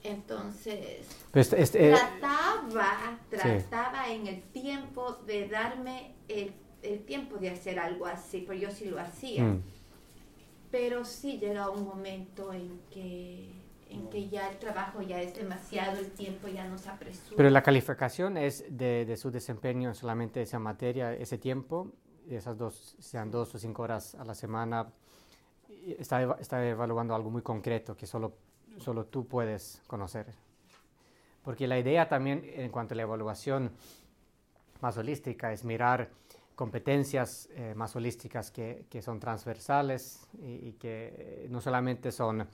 Entonces, 0.04 1.08
pues, 1.32 1.52
este, 1.54 1.90
eh, 1.90 1.96
trataba, 1.96 3.18
trataba 3.30 4.10
en 4.10 4.28
el 4.28 4.42
tiempo 4.44 5.18
de 5.26 5.48
darme 5.48 6.12
el, 6.28 6.54
el, 6.84 7.04
tiempo 7.06 7.38
de 7.38 7.50
hacer 7.50 7.80
algo 7.80 8.06
así, 8.06 8.42
porque 8.42 8.62
yo 8.62 8.72
sí 8.72 8.86
lo 8.86 9.00
hacía. 9.00 9.44
Mm. 9.44 9.64
Pero 10.70 11.06
sí 11.06 11.40
llega 11.40 11.70
un 11.70 11.86
momento 11.86 12.54
en 12.54 12.80
que 12.92 13.65
en 13.96 14.10
que 14.10 14.30
ya 14.30 14.50
el 14.50 14.58
trabajo 14.58 15.02
ya 15.02 15.22
es 15.22 15.34
demasiado, 15.36 16.00
el 16.00 16.12
tiempo 16.12 16.48
ya 16.48 16.68
nos 16.68 16.86
apresura. 16.88 17.36
Pero 17.38 17.50
la 17.50 17.64
calificación 17.64 18.38
es 18.38 18.66
de, 18.70 19.06
de 19.06 19.18
su 19.18 19.32
desempeño 19.32 19.94
solamente 19.94 20.42
esa 20.42 20.60
materia, 20.60 21.14
ese 21.14 21.38
tiempo, 21.38 21.92
esas 22.30 22.58
dos, 22.58 22.96
sean 23.00 23.32
dos 23.32 23.56
o 23.56 23.58
cinco 23.58 23.84
horas 23.84 24.16
a 24.16 24.26
la 24.26 24.36
semana, 24.36 24.92
está, 25.98 26.38
está 26.40 26.68
evaluando 26.68 27.16
algo 27.16 27.30
muy 27.30 27.42
concreto 27.42 27.96
que 27.96 28.06
solo, 28.06 28.34
solo 28.80 29.06
tú 29.06 29.26
puedes 29.28 29.82
conocer. 29.88 30.28
Porque 31.44 31.68
la 31.68 31.80
idea 31.80 32.10
también 32.10 32.42
en 32.44 32.70
cuanto 32.72 32.94
a 32.94 32.98
la 32.98 33.04
evaluación 33.04 33.72
más 34.82 34.98
holística 34.98 35.54
es 35.54 35.64
mirar 35.64 36.10
competencias 36.56 37.50
eh, 37.54 37.74
más 37.76 37.96
holísticas 37.96 38.50
que, 38.50 38.86
que 38.90 39.02
son 39.02 39.20
transversales 39.20 40.28
y, 40.42 40.70
y 40.70 40.72
que 40.80 41.48
no 41.50 41.62
solamente 41.62 42.12
son 42.12 42.48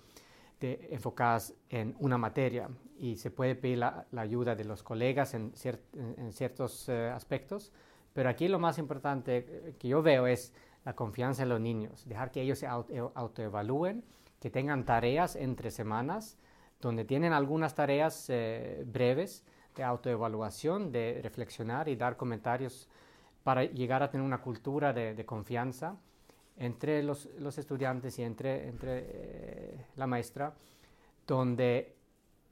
enfocadas 0.62 1.54
en 1.70 1.96
una 2.00 2.18
materia 2.18 2.70
y 2.98 3.16
se 3.16 3.32
puede 3.32 3.56
pedir 3.56 3.80
la, 3.80 4.06
ayuda 4.16 4.56
de 4.56 4.64
los 4.64 4.84
colegas 4.84 5.34
en, 5.34 5.54
ciertos 6.32 6.90
eh, 6.90 7.10
aspectos, 7.10 7.72
pero 8.14 8.30
aquí 8.30 8.48
lo 8.48 8.60
más 8.60 8.78
importante 8.78 9.38
eh, 9.38 9.76
que 9.80 9.88
yo 9.88 10.02
veo 10.02 10.28
es 10.28 10.54
la 10.86 10.96
confianza 10.96 11.44
en 11.44 11.50
los 11.50 11.60
niños, 11.60 12.08
dejar 12.08 12.32
que 12.32 12.42
ellos 12.42 12.60
se 12.60 12.68
eh, 12.68 13.04
autoevalúen, 13.16 14.04
que 14.40 14.50
tengan 14.50 14.86
tareas 14.86 15.36
entre 15.36 15.72
semanas, 15.72 16.38
donde 16.80 17.06
tienen 17.06 17.34
algunas 17.34 17.76
tareas 17.76 18.32
breves 18.88 19.46
de 19.76 19.84
autoevaluación, 19.84 20.92
de 20.92 21.20
reflexionar 21.22 21.88
y 21.88 21.96
dar 21.96 22.18
comentarios 22.18 22.90
para 23.44 23.66
llegar 23.66 24.02
a 24.02 24.10
tener 24.10 24.26
una 24.26 24.42
cultura 24.42 24.92
de 24.92 25.24
confianza 25.24 25.96
entre 26.62 27.02
los, 27.02 27.26
estudiantes 27.58 28.20
y 28.20 28.24
entre, 28.24 28.68
entre 28.68 29.06
eh, 29.08 29.86
la 29.96 30.06
maestra, 30.06 30.54
donde 31.26 31.96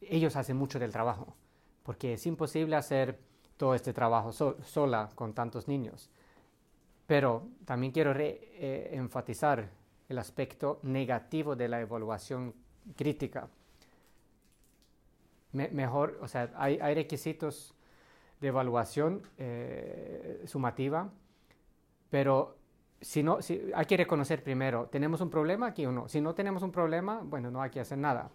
ellos 0.01 0.35
hacen 0.35 0.57
mucho 0.57 0.79
del 0.79 0.91
trabajo, 0.91 1.35
porque 1.83 2.13
es 2.13 2.25
imposible 2.25 2.75
hacer 2.75 3.19
todo 3.55 3.75
este 3.75 3.93
trabajo 3.93 4.31
sola 4.31 5.09
con 5.13 5.33
tantos 5.33 5.67
niños. 5.67 6.09
Pero 7.05 7.49
también 7.65 7.91
quiero 7.91 8.13
eh, 8.17 8.89
enfatizar 8.93 9.69
el 10.07 10.17
aspecto 10.17 10.79
negativo 10.81 11.55
de 11.55 11.67
la 11.67 11.79
evaluación 11.79 12.55
crítica. 12.95 13.47
mejor, 15.51 16.17
o 16.19 16.27
sea, 16.27 16.51
hay, 16.55 16.79
hay, 16.81 16.95
requisitos 16.95 17.75
de 18.41 18.47
evaluación 18.47 19.21
eh, 19.37 20.43
sumativa, 20.47 21.11
pero 22.09 22.58
si 23.01 23.23
no, 23.23 23.41
si, 23.41 23.71
hay 23.73 23.85
que 23.85 23.97
reconocer 23.97 24.43
primero, 24.43 24.87
¿tenemos 24.87 25.21
un 25.21 25.29
problema 25.29 25.67
aquí 25.67 25.85
o 25.85 25.91
no? 25.91 26.07
Si 26.07 26.21
no 26.21 26.33
tenemos 26.35 26.63
un 26.63 26.71
problema, 26.71 27.21
bueno, 27.23 27.49
no 27.49 27.61
hay 27.61 27.69
que 27.69 27.79
hacer 27.79 27.97
nada. 27.97 28.29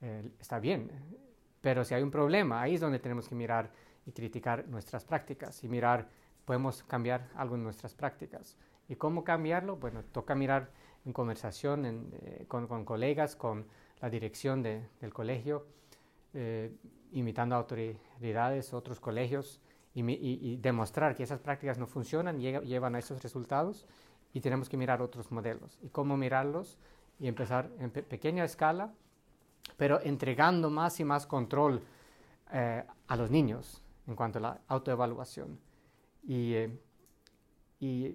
Eh, 0.00 0.30
está 0.38 0.58
bien, 0.58 0.90
pero 1.60 1.84
si 1.84 1.94
hay 1.94 2.02
un 2.02 2.10
problema, 2.10 2.62
ahí 2.62 2.74
es 2.74 2.80
donde 2.80 2.98
tenemos 2.98 3.28
que 3.28 3.34
mirar 3.34 3.70
y 4.06 4.12
criticar 4.12 4.68
nuestras 4.68 5.04
prácticas 5.04 5.62
y 5.64 5.68
mirar, 5.68 6.08
podemos 6.44 6.82
cambiar 6.82 7.28
algo 7.34 7.56
en 7.56 7.64
nuestras 7.64 7.94
prácticas. 7.94 8.56
¿Y 8.88 8.96
cómo 8.96 9.24
cambiarlo? 9.24 9.76
Bueno, 9.76 10.02
toca 10.04 10.34
mirar 10.34 10.70
en 11.04 11.12
conversación 11.12 11.84
eh, 12.12 12.44
con, 12.48 12.66
con, 12.66 12.84
colegas, 12.84 13.36
con 13.36 13.66
la 14.00 14.08
dirección 14.08 14.62
de, 14.62 14.86
del 15.00 15.12
colegio, 15.12 15.66
eh, 16.34 16.72
autoridades, 17.52 18.72
otros 18.72 19.00
colegios, 19.00 19.60
y, 20.00 20.56
demostrar 20.56 21.14
que 21.14 21.22
esas 21.22 21.40
prácticas 21.40 21.78
no 21.78 21.86
funcionan, 21.86 22.40
llevan 22.40 22.94
a 22.94 22.98
esos 22.98 23.22
resultados 23.22 23.86
y 24.32 24.40
tenemos 24.40 24.68
que 24.68 24.76
mirar 24.76 25.02
otros 25.02 25.30
modelos. 25.30 25.78
¿Y 25.82 25.88
cómo 25.88 26.16
mirarlos? 26.16 26.78
Y 27.18 27.26
empezar 27.28 27.70
en 27.78 27.90
pequeña 27.90 28.44
escala, 28.44 28.92
pero 29.76 30.00
entregando 30.02 30.70
más 30.70 31.00
y 31.00 31.04
más 31.04 31.26
control 31.26 31.82
eh, 32.52 32.84
a 33.06 33.16
los 33.16 33.30
niños 33.30 33.82
en 34.06 34.14
cuanto 34.14 34.38
a 34.38 34.42
la 34.42 34.60
autoevaluación. 34.68 35.58
Y, 36.22 36.54
eh, 36.54 36.80
y 37.80 38.10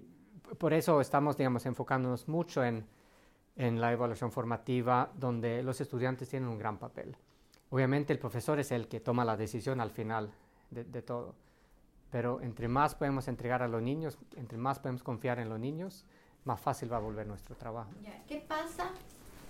por 0.58 0.72
eso 0.72 1.00
estamos, 1.00 1.36
digamos, 1.36 1.66
enfocándonos 1.66 2.28
mucho 2.28 2.64
en 2.64 2.86
en 3.56 3.80
la 3.80 3.92
evaluación 3.92 4.32
formativa 4.32 5.10
donde 5.14 5.62
los 5.62 5.80
estudiantes 5.80 6.28
tienen 6.28 6.48
un 6.48 6.58
gran 6.58 6.78
papel. 6.78 7.16
Obviamente 7.70 8.12
el 8.12 8.18
profesor 8.18 8.58
es 8.58 8.72
el 8.72 8.88
que 8.88 9.00
toma 9.00 9.24
la 9.24 9.36
decisión 9.36 9.80
al 9.80 9.90
final 9.90 10.32
de, 10.70 10.84
de 10.84 11.02
todo, 11.02 11.34
pero 12.14 12.40
entre 12.42 12.68
más 12.68 12.94
podemos 12.94 13.26
entregar 13.26 13.60
a 13.64 13.66
los 13.66 13.82
niños, 13.82 14.16
entre 14.36 14.56
más 14.56 14.78
podemos 14.78 15.02
confiar 15.02 15.40
en 15.40 15.48
los 15.48 15.58
niños, 15.58 16.04
más 16.44 16.60
fácil 16.60 16.92
va 16.92 16.98
a 16.98 17.00
volver 17.00 17.26
nuestro 17.26 17.56
trabajo. 17.56 17.90
¿Qué 18.28 18.36
pasa 18.36 18.92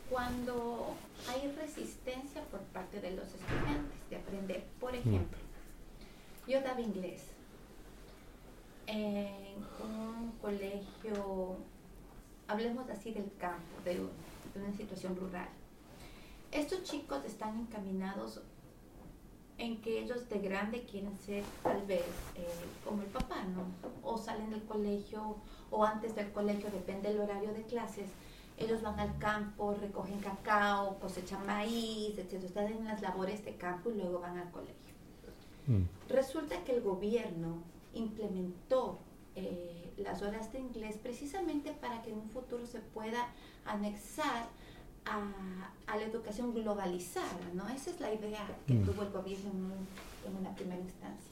cuando 0.09 0.95
hay 1.29 1.53
resistencia 1.61 2.43
por 2.45 2.61
parte 2.61 3.03
de 3.03 3.11
los 3.11 3.27
estudiantes 3.27 4.09
de 4.09 4.17
aprender? 4.17 4.65
Por 4.81 4.93
mm. 4.93 4.97
ejemplo, 4.97 5.39
yo 6.49 6.63
daba 6.63 6.81
inglés 6.81 7.27
en 8.87 9.57
un 9.83 10.33
colegio, 10.41 11.59
hablemos 12.49 12.89
así 12.89 13.13
del 13.13 13.31
campo, 13.37 13.83
de, 13.85 14.01
una 14.59 14.73
situación 14.75 15.15
rural. 15.17 15.51
Estos 16.51 16.83
chicos 16.85 17.27
están 17.27 17.61
encaminados 17.61 18.41
en 19.59 19.81
que 19.81 20.01
ellos 20.01 20.29
de 20.29 20.39
grande 20.41 20.85
quieren 20.85 21.17
ser 21.17 21.45
tal 21.63 21.83
vez 21.87 22.05
eh, 22.35 22.47
como 22.85 23.03
el 23.03 23.09
papá, 23.09 23.45
¿no? 23.45 23.65
O 24.03 24.19
salen 24.19 24.51
del 24.51 24.65
colegio 24.65 25.37
o 25.71 25.85
antes 25.85 26.15
del 26.15 26.33
colegio, 26.33 26.71
depende 26.71 27.09
del 27.09 27.21
horario 27.21 27.53
de 27.53 27.63
clases, 27.63 28.07
ellos 28.57 28.83
van 28.83 28.99
al 29.01 29.19
campo, 29.19 29.75
recogen 29.75 30.21
cacao, 30.21 30.99
cosechan 31.01 31.45
maíz, 31.47 32.17
etc. 32.19 32.45
Están 32.45 32.67
en 32.67 32.85
las 32.85 33.03
labores 33.03 33.45
de 33.45 33.57
campo 33.57 33.91
y 33.91 33.95
luego 33.95 34.21
van 34.21 34.39
al 34.39 34.51
colegio. 34.51 34.95
Mm. 35.67 35.83
Resulta 36.09 36.63
que 36.63 36.77
el 36.77 36.83
gobierno 36.83 37.63
implementó 37.95 38.99
eh, 39.35 39.93
las 39.97 40.23
horas 40.23 40.53
de 40.53 40.61
inglés 40.61 40.99
precisamente 41.03 41.73
para 41.73 42.03
que 42.03 42.11
en 42.11 42.19
un 42.19 42.29
futuro 42.29 42.67
se 42.67 42.81
pueda 42.81 43.29
anexar 43.65 44.47
a, 45.07 45.97
la 45.97 46.03
educación 46.03 46.55
globalizada, 46.55 47.51
¿no? 47.55 47.69
Esa 47.69 47.91
es 47.91 48.01
la 48.01 48.13
idea 48.13 48.47
que 48.67 48.75
mm. 48.75 48.85
tuvo 48.85 49.03
el 49.03 49.11
gobierno 49.11 49.51
en, 49.51 50.37
una 50.37 50.55
primera 50.55 50.81
instancia. 50.81 51.31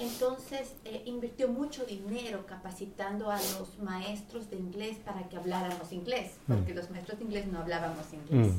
Entonces, 0.00 0.72
eh, 0.84 1.02
invirtió 1.06 1.48
mucho 1.48 1.84
dinero 1.84 2.44
capacitando 2.46 3.30
a 3.30 3.36
los 3.36 3.78
maestros 3.78 4.50
de 4.50 4.56
inglés 4.56 4.96
para 5.04 5.28
que 5.28 5.36
habláramos 5.36 5.92
inglés, 5.92 6.32
mm. 6.46 6.54
porque 6.54 6.74
los 6.74 6.90
maestros 6.90 7.18
de 7.18 7.24
inglés 7.26 7.46
no 7.46 7.60
hablábamos 7.60 8.06
inglés. 8.12 8.54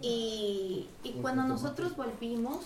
Y, 0.00 0.88
y 1.04 1.12
cuando 1.20 1.44
nosotros 1.44 1.94
volvimos, 1.96 2.64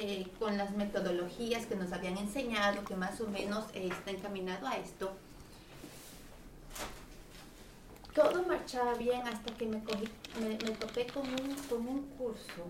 eh, 0.00 0.28
con 0.38 0.56
las 0.56 0.76
metodologías 0.76 1.66
que 1.66 1.74
nos 1.74 1.92
habían 1.92 2.16
enseñado, 2.18 2.84
que 2.84 2.94
más 2.94 3.20
o 3.20 3.26
menos 3.26 3.64
eh, 3.74 3.88
está 3.90 4.12
encaminado 4.12 4.68
a 4.68 4.76
esto, 4.76 5.10
todo 8.18 8.42
marchaba 8.42 8.94
bien 8.94 9.22
hasta 9.28 9.54
que 9.54 9.64
me, 9.64 9.78
topé 9.78 11.06
con 11.06 11.22
un, 11.22 11.54
con 11.68 11.86
un 11.86 12.02
curso 12.18 12.64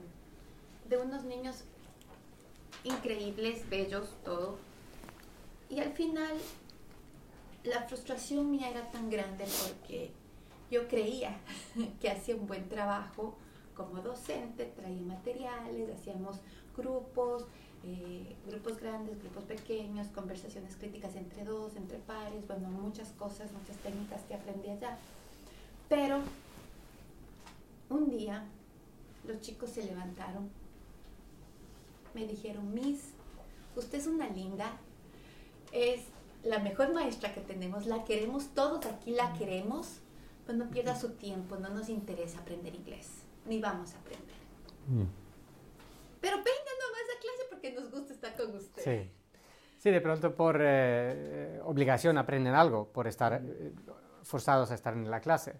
de 0.86 0.98
unos 0.98 1.24
niños 1.24 1.64
increíbles, 2.84 3.66
bellos, 3.70 4.10
todo. 4.24 4.58
Y 5.70 5.80
al 5.80 5.92
final 5.92 6.32
la 7.64 7.82
frustración 7.84 8.50
mía 8.50 8.68
era 8.68 8.90
tan 8.90 9.08
grande 9.08 9.46
porque 9.66 10.10
yo 10.70 10.86
creía 10.86 11.38
que 12.00 12.10
hacía 12.10 12.36
un 12.36 12.46
buen 12.46 12.68
trabajo 12.68 13.34
como 13.74 14.02
docente, 14.02 14.66
traía 14.66 15.00
materiales, 15.00 15.88
hacíamos 15.98 16.40
grupos, 16.76 17.46
eh, 17.84 18.36
grupos 18.46 18.78
grandes, 18.78 19.18
grupos 19.22 19.44
pequeños, 19.44 20.08
conversaciones 20.08 20.76
críticas 20.76 21.16
entre 21.16 21.44
dos, 21.44 21.74
entre 21.76 21.96
pares, 21.98 22.46
bueno, 22.46 22.68
muchas 22.68 23.08
cosas, 23.12 23.50
muchas 23.52 23.76
técnicas 23.78 24.20
que 24.28 24.34
aprendí 24.34 24.68
allá. 24.68 24.98
Pero 25.88 26.20
un 27.88 28.10
día 28.10 28.44
los 29.26 29.40
chicos 29.40 29.70
se 29.70 29.84
levantaron, 29.84 30.50
me 32.14 32.26
dijeron, 32.26 32.72
Miss, 32.74 33.12
usted 33.76 33.98
es 33.98 34.06
una 34.06 34.28
linda, 34.28 34.70
es 35.72 36.00
la 36.44 36.58
mejor 36.58 36.92
maestra 36.92 37.34
que 37.34 37.40
tenemos, 37.40 37.86
la 37.86 38.04
queremos, 38.04 38.54
todos 38.54 38.84
aquí 38.86 39.10
la 39.12 39.32
queremos, 39.34 40.00
pues 40.46 40.56
no 40.56 40.70
pierda 40.70 40.96
su 40.96 41.10
tiempo, 41.10 41.56
no 41.56 41.68
nos 41.68 41.88
interesa 41.88 42.40
aprender 42.40 42.74
inglés, 42.74 43.08
ni 43.46 43.60
vamos 43.60 43.94
a 43.94 43.98
aprender. 43.98 44.36
Mm. 44.88 45.04
Pero 46.20 46.36
venga 46.38 46.72
nomás 46.80 47.16
a 47.16 47.20
clase 47.20 47.42
porque 47.50 47.72
nos 47.72 47.90
gusta 47.90 48.12
estar 48.12 48.36
con 48.36 48.56
usted. 48.56 48.82
Sí. 48.82 49.10
Sí, 49.78 49.90
de 49.90 50.00
pronto 50.00 50.34
por 50.34 50.58
eh, 50.60 51.60
obligación 51.64 52.18
aprenden 52.18 52.54
algo, 52.54 52.88
por 52.88 53.06
estar 53.06 53.34
eh, 53.34 53.72
forzados 54.24 54.72
a 54.72 54.74
estar 54.74 54.92
en 54.94 55.08
la 55.08 55.20
clase, 55.20 55.54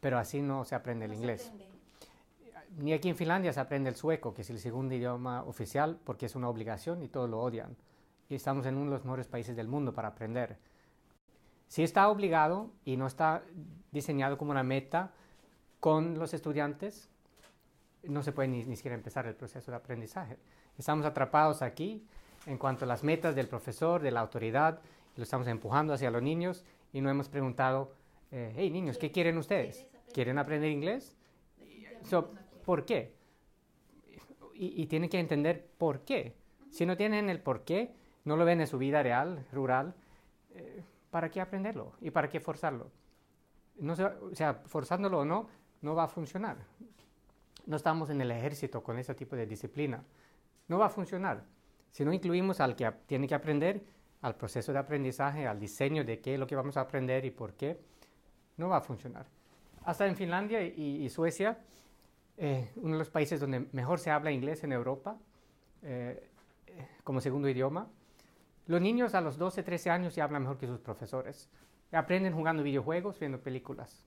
pero 0.00 0.18
así 0.18 0.42
no 0.42 0.64
se 0.64 0.74
aprende 0.74 1.04
el 1.04 1.14
inglés. 1.14 1.52
Ni 2.78 2.92
aquí 2.92 3.08
en 3.08 3.16
Finlandia 3.16 3.52
se 3.52 3.60
aprende 3.60 3.90
el 3.90 3.96
sueco, 3.96 4.32
que 4.32 4.42
es 4.42 4.50
el 4.50 4.58
segundo 4.58 4.94
idioma 4.94 5.42
oficial, 5.44 5.98
porque 6.04 6.26
es 6.26 6.34
una 6.34 6.48
obligación 6.48 7.02
y 7.02 7.08
todos 7.08 7.28
lo 7.28 7.40
odian. 7.40 7.76
Y 8.28 8.34
estamos 8.36 8.64
en 8.66 8.76
uno 8.76 8.86
de 8.86 8.96
los 8.96 9.04
mejores 9.04 9.26
países 9.26 9.56
del 9.56 9.68
mundo 9.68 9.92
para 9.92 10.08
aprender. 10.08 10.56
Si 11.66 11.82
está 11.82 12.08
obligado 12.08 12.70
y 12.84 12.96
no 12.96 13.06
está 13.06 13.42
diseñado 13.90 14.38
como 14.38 14.52
una 14.52 14.62
meta 14.62 15.12
con 15.80 16.18
los 16.18 16.32
estudiantes, 16.32 17.08
no 18.04 18.22
se 18.22 18.32
puede 18.32 18.48
ni, 18.48 18.76
siquiera 18.76 18.94
empezar 18.94 19.26
el 19.26 19.34
proceso 19.34 19.70
de 19.70 19.76
aprendizaje. 19.76 20.38
Estamos 20.78 21.04
atrapados 21.04 21.62
aquí 21.62 22.06
en 22.46 22.56
cuanto 22.56 22.84
a 22.84 22.88
las 22.88 23.04
metas 23.04 23.34
del 23.34 23.48
profesor, 23.48 24.00
de 24.00 24.10
la 24.10 24.20
autoridad, 24.20 24.80
lo 25.16 25.22
estamos 25.22 25.46
empujando 25.48 25.92
hacia 25.92 26.10
los 26.10 26.22
niños 26.22 26.64
y 26.92 27.00
no 27.00 27.10
hemos 27.10 27.28
preguntado, 27.28 27.92
eh, 28.30 28.52
hey 28.56 28.70
niños, 28.70 28.96
¿qué 28.96 29.12
quieren 29.12 29.36
ustedes? 29.36 29.86
¿Quieren 30.12 30.38
aprender 30.38 30.70
inglés? 30.70 31.16
¿Por 32.64 32.84
qué? 32.84 33.14
Y, 34.54 34.86
tienen 34.86 35.08
que 35.08 35.18
entender 35.18 35.66
por 35.78 36.00
qué. 36.00 36.36
Si 36.70 36.84
no 36.84 36.96
tienen 36.96 37.30
el 37.30 37.40
por 37.40 37.64
qué, 37.64 37.94
no 38.24 38.36
lo 38.36 38.44
ven 38.44 38.60
en 38.60 38.66
su 38.66 38.76
vida 38.76 39.02
real, 39.02 39.46
rural, 39.52 39.94
eh, 40.54 40.82
¿para 41.10 41.30
qué 41.30 41.40
aprenderlo? 41.40 41.94
¿Y 42.00 42.10
para 42.10 42.28
qué 42.28 42.40
forzarlo? 42.40 42.90
No 43.76 43.94
o 43.94 44.34
sea, 44.34 44.54
forzándolo 44.66 45.20
o 45.20 45.24
no, 45.24 45.48
no 45.80 45.94
va 45.94 46.04
a 46.04 46.08
funcionar 46.08 46.58
no 47.70 47.76
estamos 47.76 48.10
en 48.10 48.20
el 48.20 48.30
ejército 48.32 48.82
con 48.82 48.98
ese 48.98 49.14
tipo 49.14 49.36
de 49.36 49.46
disciplina. 49.46 50.04
No 50.66 50.78
va 50.78 50.86
a 50.86 50.90
funcionar. 50.90 51.44
Si 51.92 52.04
no 52.04 52.12
incluimos 52.12 52.60
al 52.60 52.74
que 52.74 52.90
tiene 53.06 53.28
que 53.28 53.34
aprender, 53.34 53.84
al 54.22 54.36
proceso 54.36 54.72
de 54.72 54.78
aprendizaje, 54.80 55.46
al 55.46 55.58
diseño 55.58 56.04
de 56.04 56.20
qué 56.20 56.34
es 56.34 56.40
lo 56.40 56.46
que 56.48 56.56
vamos 56.56 56.76
a 56.76 56.82
aprender 56.82 57.24
y 57.24 57.30
por 57.30 57.54
qué, 57.54 57.80
no 58.56 58.68
va 58.68 58.78
a 58.78 58.80
funcionar. 58.80 59.26
Hasta 59.84 60.06
en 60.06 60.16
Finlandia 60.16 60.62
y, 60.62 61.08
Suecia, 61.08 61.58
eh, 62.36 62.70
uno 62.76 62.92
de 62.92 62.98
los 62.98 63.10
países 63.10 63.40
donde 63.40 63.66
mejor 63.72 63.98
se 63.98 64.10
habla 64.10 64.30
inglés 64.30 64.62
en 64.64 64.72
Europa, 64.72 65.18
eh, 65.82 66.28
como 67.02 67.20
segundo 67.20 67.48
idioma, 67.48 67.88
los 68.66 68.80
niños 68.80 69.14
a 69.14 69.20
los 69.20 69.36
12, 69.38 69.62
13 69.62 69.90
años 69.90 70.14
ya 70.14 70.24
hablan 70.24 70.42
mejor 70.42 70.58
que 70.58 70.66
sus 70.66 70.80
profesores. 70.80 71.48
Aprenden 71.92 72.34
jugando 72.34 72.62
videojuegos, 72.62 73.18
viendo 73.18 73.40
películas. 73.40 74.04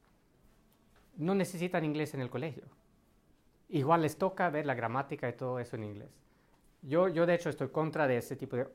No 1.17 1.36
necesitan 1.36 1.83
inglés 1.83 2.13
en 2.13 2.21
el 2.21 2.29
colegio 2.29 2.63
igual 3.73 4.03
les 4.03 4.17
toca 4.17 4.49
ver 4.49 4.65
la 4.67 4.75
gramática 4.75 5.27
y 5.27 5.33
todo 5.33 5.59
eso 5.59 5.75
en 5.75 5.83
inglés. 5.83 6.12
Yo, 6.83 7.07
yo 7.07 7.25
de 7.25 7.33
hecho 7.33 7.49
estoy 7.49 7.69
contra 7.69 8.07
de 8.07 8.17
ese 8.17 8.36
tipo 8.36 8.55
de 8.55 8.67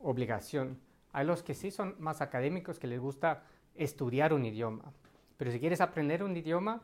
obligación. 0.00 0.78
Hay 1.12 1.26
los 1.26 1.42
que 1.42 1.54
sí 1.54 1.70
son 1.70 1.96
más 1.98 2.20
académicos 2.20 2.78
que 2.78 2.86
les 2.86 3.00
gusta 3.00 3.44
estudiar 3.74 4.34
un 4.34 4.44
idioma, 4.44 4.92
pero 5.36 5.50
si 5.50 5.60
quieres 5.60 5.80
aprender 5.80 6.22
un 6.22 6.36
idioma, 6.36 6.80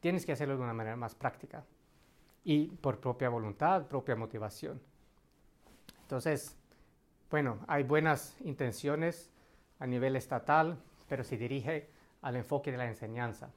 tienes 0.00 0.24
que 0.26 0.32
hacerlo 0.32 0.56
de 0.56 0.62
una 0.62 0.74
manera 0.74 0.96
más 0.96 1.14
práctica 1.14 1.64
y 2.44 2.68
por 2.68 3.00
propia 3.00 3.28
voluntad, 3.28 3.86
propia 3.86 4.16
motivación. 4.16 4.80
Entonces, 6.02 6.56
bueno, 7.30 7.58
hay 7.68 7.84
buenas 7.84 8.36
intenciones 8.40 9.30
a 9.78 9.86
nivel 9.86 10.16
estatal, 10.16 10.78
pero 11.08 11.22
se 11.22 11.36
dirige 11.36 11.88
al 12.22 12.36
enfoque 12.36 12.72
de 12.72 12.78
la 12.78 12.86
enseñanza, 12.86 13.50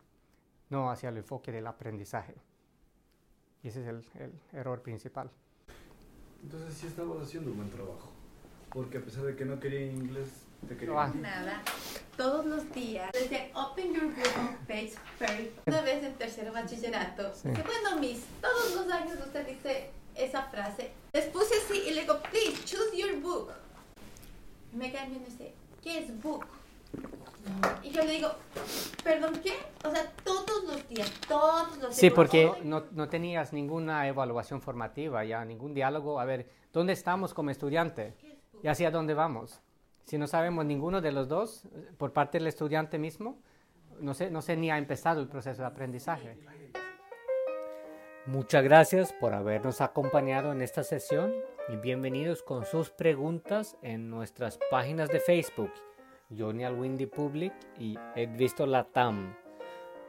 no 0.69 0.89
hacia 0.91 1.09
el 1.09 1.17
enfoque 1.17 1.51
del 1.51 1.67
aprendizaje. 1.67 2.35
Y 3.63 3.69
ese 3.69 3.81
es 3.81 3.87
el, 3.87 4.33
error 4.51 4.81
principal. 4.81 5.31
Entonces 6.43 6.73
sí 6.73 6.87
estamos 6.87 7.21
haciendo 7.21 7.51
un 7.51 7.57
buen 7.57 7.69
trabajo. 7.69 8.11
Porque 8.69 8.97
a 8.97 9.01
pesar 9.01 9.23
de 9.23 9.35
que 9.35 9.45
no 9.45 9.59
quería 9.59 9.85
inglés, 9.85 10.45
te 10.67 10.75
quería 10.75 11.07
no, 11.07 11.13
Nada. 11.15 11.61
Todos 12.17 12.45
los 12.45 12.71
días. 12.73 13.11
Desde 13.11 13.51
Open 13.55 13.93
Your 13.93 14.05
Book 14.05 14.57
page 14.67 14.93
Una 15.65 15.81
vez 15.81 16.03
en 16.03 16.13
tercero 16.13 16.53
bachillerato. 16.53 17.31
bueno, 17.43 17.99
Miss, 17.99 18.23
todos 18.41 18.75
los 18.75 18.91
años 18.93 19.17
usted 19.19 19.47
dice 19.47 19.89
esa 20.15 20.43
frase. 20.43 20.91
Les 21.13 21.25
puse 21.25 21.55
así 21.55 21.83
y 21.87 21.91
le 21.93 22.01
digo, 22.01 22.19
please, 22.31 22.63
choose 22.65 22.95
your 22.95 23.19
book. 23.21 23.51
Me 24.73 24.87
y 24.87 24.91
me 24.91 25.25
dice, 25.25 25.53
¿qué 25.81 25.99
es 25.99 26.21
book? 26.21 26.45
Y 27.81 27.89
yo 27.89 28.03
le 28.03 28.11
digo, 28.13 28.29
¿perdón 29.03 29.39
qué? 29.43 29.53
O 29.83 29.91
sea, 29.91 30.11
todos 30.23 30.63
los 30.65 30.87
días, 30.87 31.11
todos 31.27 31.69
los 31.77 31.89
días. 31.89 31.95
Sí, 31.95 32.09
porque 32.09 32.51
no, 32.63 32.85
no, 32.91 33.09
tenías 33.09 33.53
ninguna 33.53 34.07
evaluación 34.07 34.61
formativa, 34.61 35.23
ya 35.25 35.43
ningún 35.43 35.73
diálogo. 35.73 36.19
A 36.19 36.25
ver, 36.25 36.49
¿dónde 36.71 36.93
estamos 36.93 37.33
como 37.33 37.49
estudiante? 37.49 38.15
¿Y 38.61 38.67
hacia 38.67 38.91
dónde 38.91 39.13
vamos? 39.13 39.59
Si 40.03 40.17
no 40.17 40.27
sabemos 40.27 40.65
ninguno 40.65 41.01
de 41.01 41.11
los 41.11 41.27
dos, 41.27 41.67
por 41.97 42.13
parte 42.13 42.37
del 42.37 42.47
estudiante 42.47 42.99
mismo, 42.99 43.39
no 43.99 44.13
sé, 44.13 44.29
no 44.29 44.41
sé 44.41 44.57
ni 44.57 44.69
ha 44.69 44.77
empezado 44.77 45.21
el 45.21 45.27
proceso 45.27 45.61
de 45.61 45.67
aprendizaje. 45.67 46.37
Muchas 48.25 48.63
gracias 48.63 49.13
por 49.13 49.33
habernos 49.33 49.81
acompañado 49.81 50.51
en 50.51 50.61
esta 50.61 50.83
sesión 50.83 51.33
y 51.67 51.75
bienvenidos 51.75 52.41
con 52.41 52.65
sus 52.65 52.89
preguntas 52.89 53.77
en 53.81 54.09
nuestras 54.09 54.59
páginas 54.71 55.09
de 55.09 55.19
Facebook, 55.19 55.71
Johnny 56.35 56.65
Windy 56.65 57.05
Public 57.05 57.53
y 57.77 57.97
Edvisto 58.15 58.65
Latam. 58.65 59.35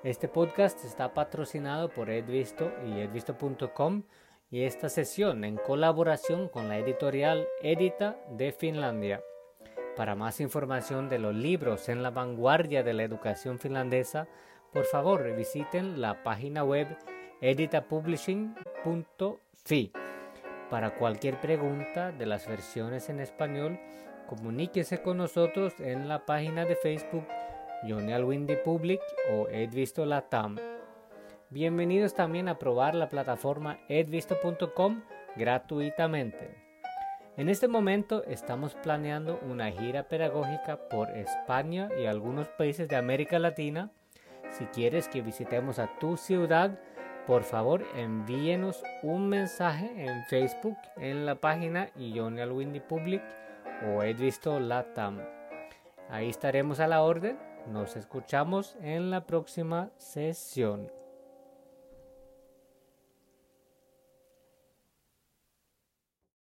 Este 0.04 0.28
podcast 0.28 0.84
está 0.84 1.14
patrocinado 1.14 1.88
por 1.88 2.10
Edvisto 2.10 2.70
y 2.86 3.00
edvisto.com 3.00 4.02
y 4.50 4.62
esta 4.62 4.88
sesión 4.88 5.44
en 5.44 5.56
colaboración 5.56 6.48
con 6.48 6.68
la 6.68 6.78
editorial 6.78 7.48
Edita 7.62 8.16
de 8.30 8.52
Finlandia. 8.52 9.22
Para 9.96 10.14
más 10.16 10.40
información 10.40 11.08
de 11.08 11.20
los 11.20 11.34
libros 11.34 11.88
en 11.88 12.02
la 12.02 12.10
vanguardia 12.10 12.82
de 12.82 12.94
la 12.94 13.04
educación 13.04 13.60
finlandesa, 13.60 14.26
por 14.72 14.86
favor 14.86 15.36
visiten 15.36 16.00
la 16.00 16.24
página 16.24 16.64
web 16.64 16.88
editapublishing.fi. 17.40 19.92
Para 20.68 20.96
cualquier 20.96 21.40
pregunta 21.40 22.10
de 22.10 22.26
las 22.26 22.48
versiones 22.48 23.08
en 23.08 23.20
español, 23.20 23.78
comuníquese 24.26 25.00
con 25.00 25.18
nosotros 25.18 25.78
en 25.78 26.08
la 26.08 26.26
página 26.26 26.64
de 26.64 26.74
Facebook 26.74 27.28
Johnny 27.88 28.56
Public 28.64 29.00
o 29.30 29.46
Edvisto 29.48 30.04
Latam. 30.04 30.56
Bienvenidos 31.50 32.14
también 32.14 32.48
a 32.48 32.58
probar 32.58 32.96
la 32.96 33.08
plataforma 33.08 33.78
edvisto.com 33.88 35.02
gratuitamente. 35.36 36.63
En 37.36 37.48
este 37.48 37.66
momento 37.66 38.22
estamos 38.26 38.76
planeando 38.76 39.40
una 39.50 39.72
gira 39.72 40.04
pedagógica 40.04 40.88
por 40.88 41.10
España 41.10 41.88
y 42.00 42.06
algunos 42.06 42.46
países 42.46 42.88
de 42.88 42.94
América 42.94 43.40
Latina. 43.40 43.90
Si 44.52 44.66
quieres 44.66 45.08
que 45.08 45.20
visitemos 45.20 45.80
a 45.80 45.98
tu 45.98 46.16
ciudad, 46.16 46.78
por 47.26 47.42
favor 47.42 47.84
envíenos 47.96 48.84
un 49.02 49.28
mensaje 49.28 49.90
en 49.96 50.22
Facebook 50.26 50.76
en 50.96 51.26
la 51.26 51.34
página 51.34 51.90
Johnny 51.96 52.44
Windy 52.44 52.78
Public 52.78 53.22
o 53.84 54.60
Latam. 54.60 55.18
Ahí 56.08 56.28
estaremos 56.28 56.78
a 56.78 56.86
la 56.86 57.02
orden. 57.02 57.36
Nos 57.66 57.96
escuchamos 57.96 58.76
en 58.80 59.10
la 59.10 59.26
próxima 59.26 59.90
sesión. 59.96 60.88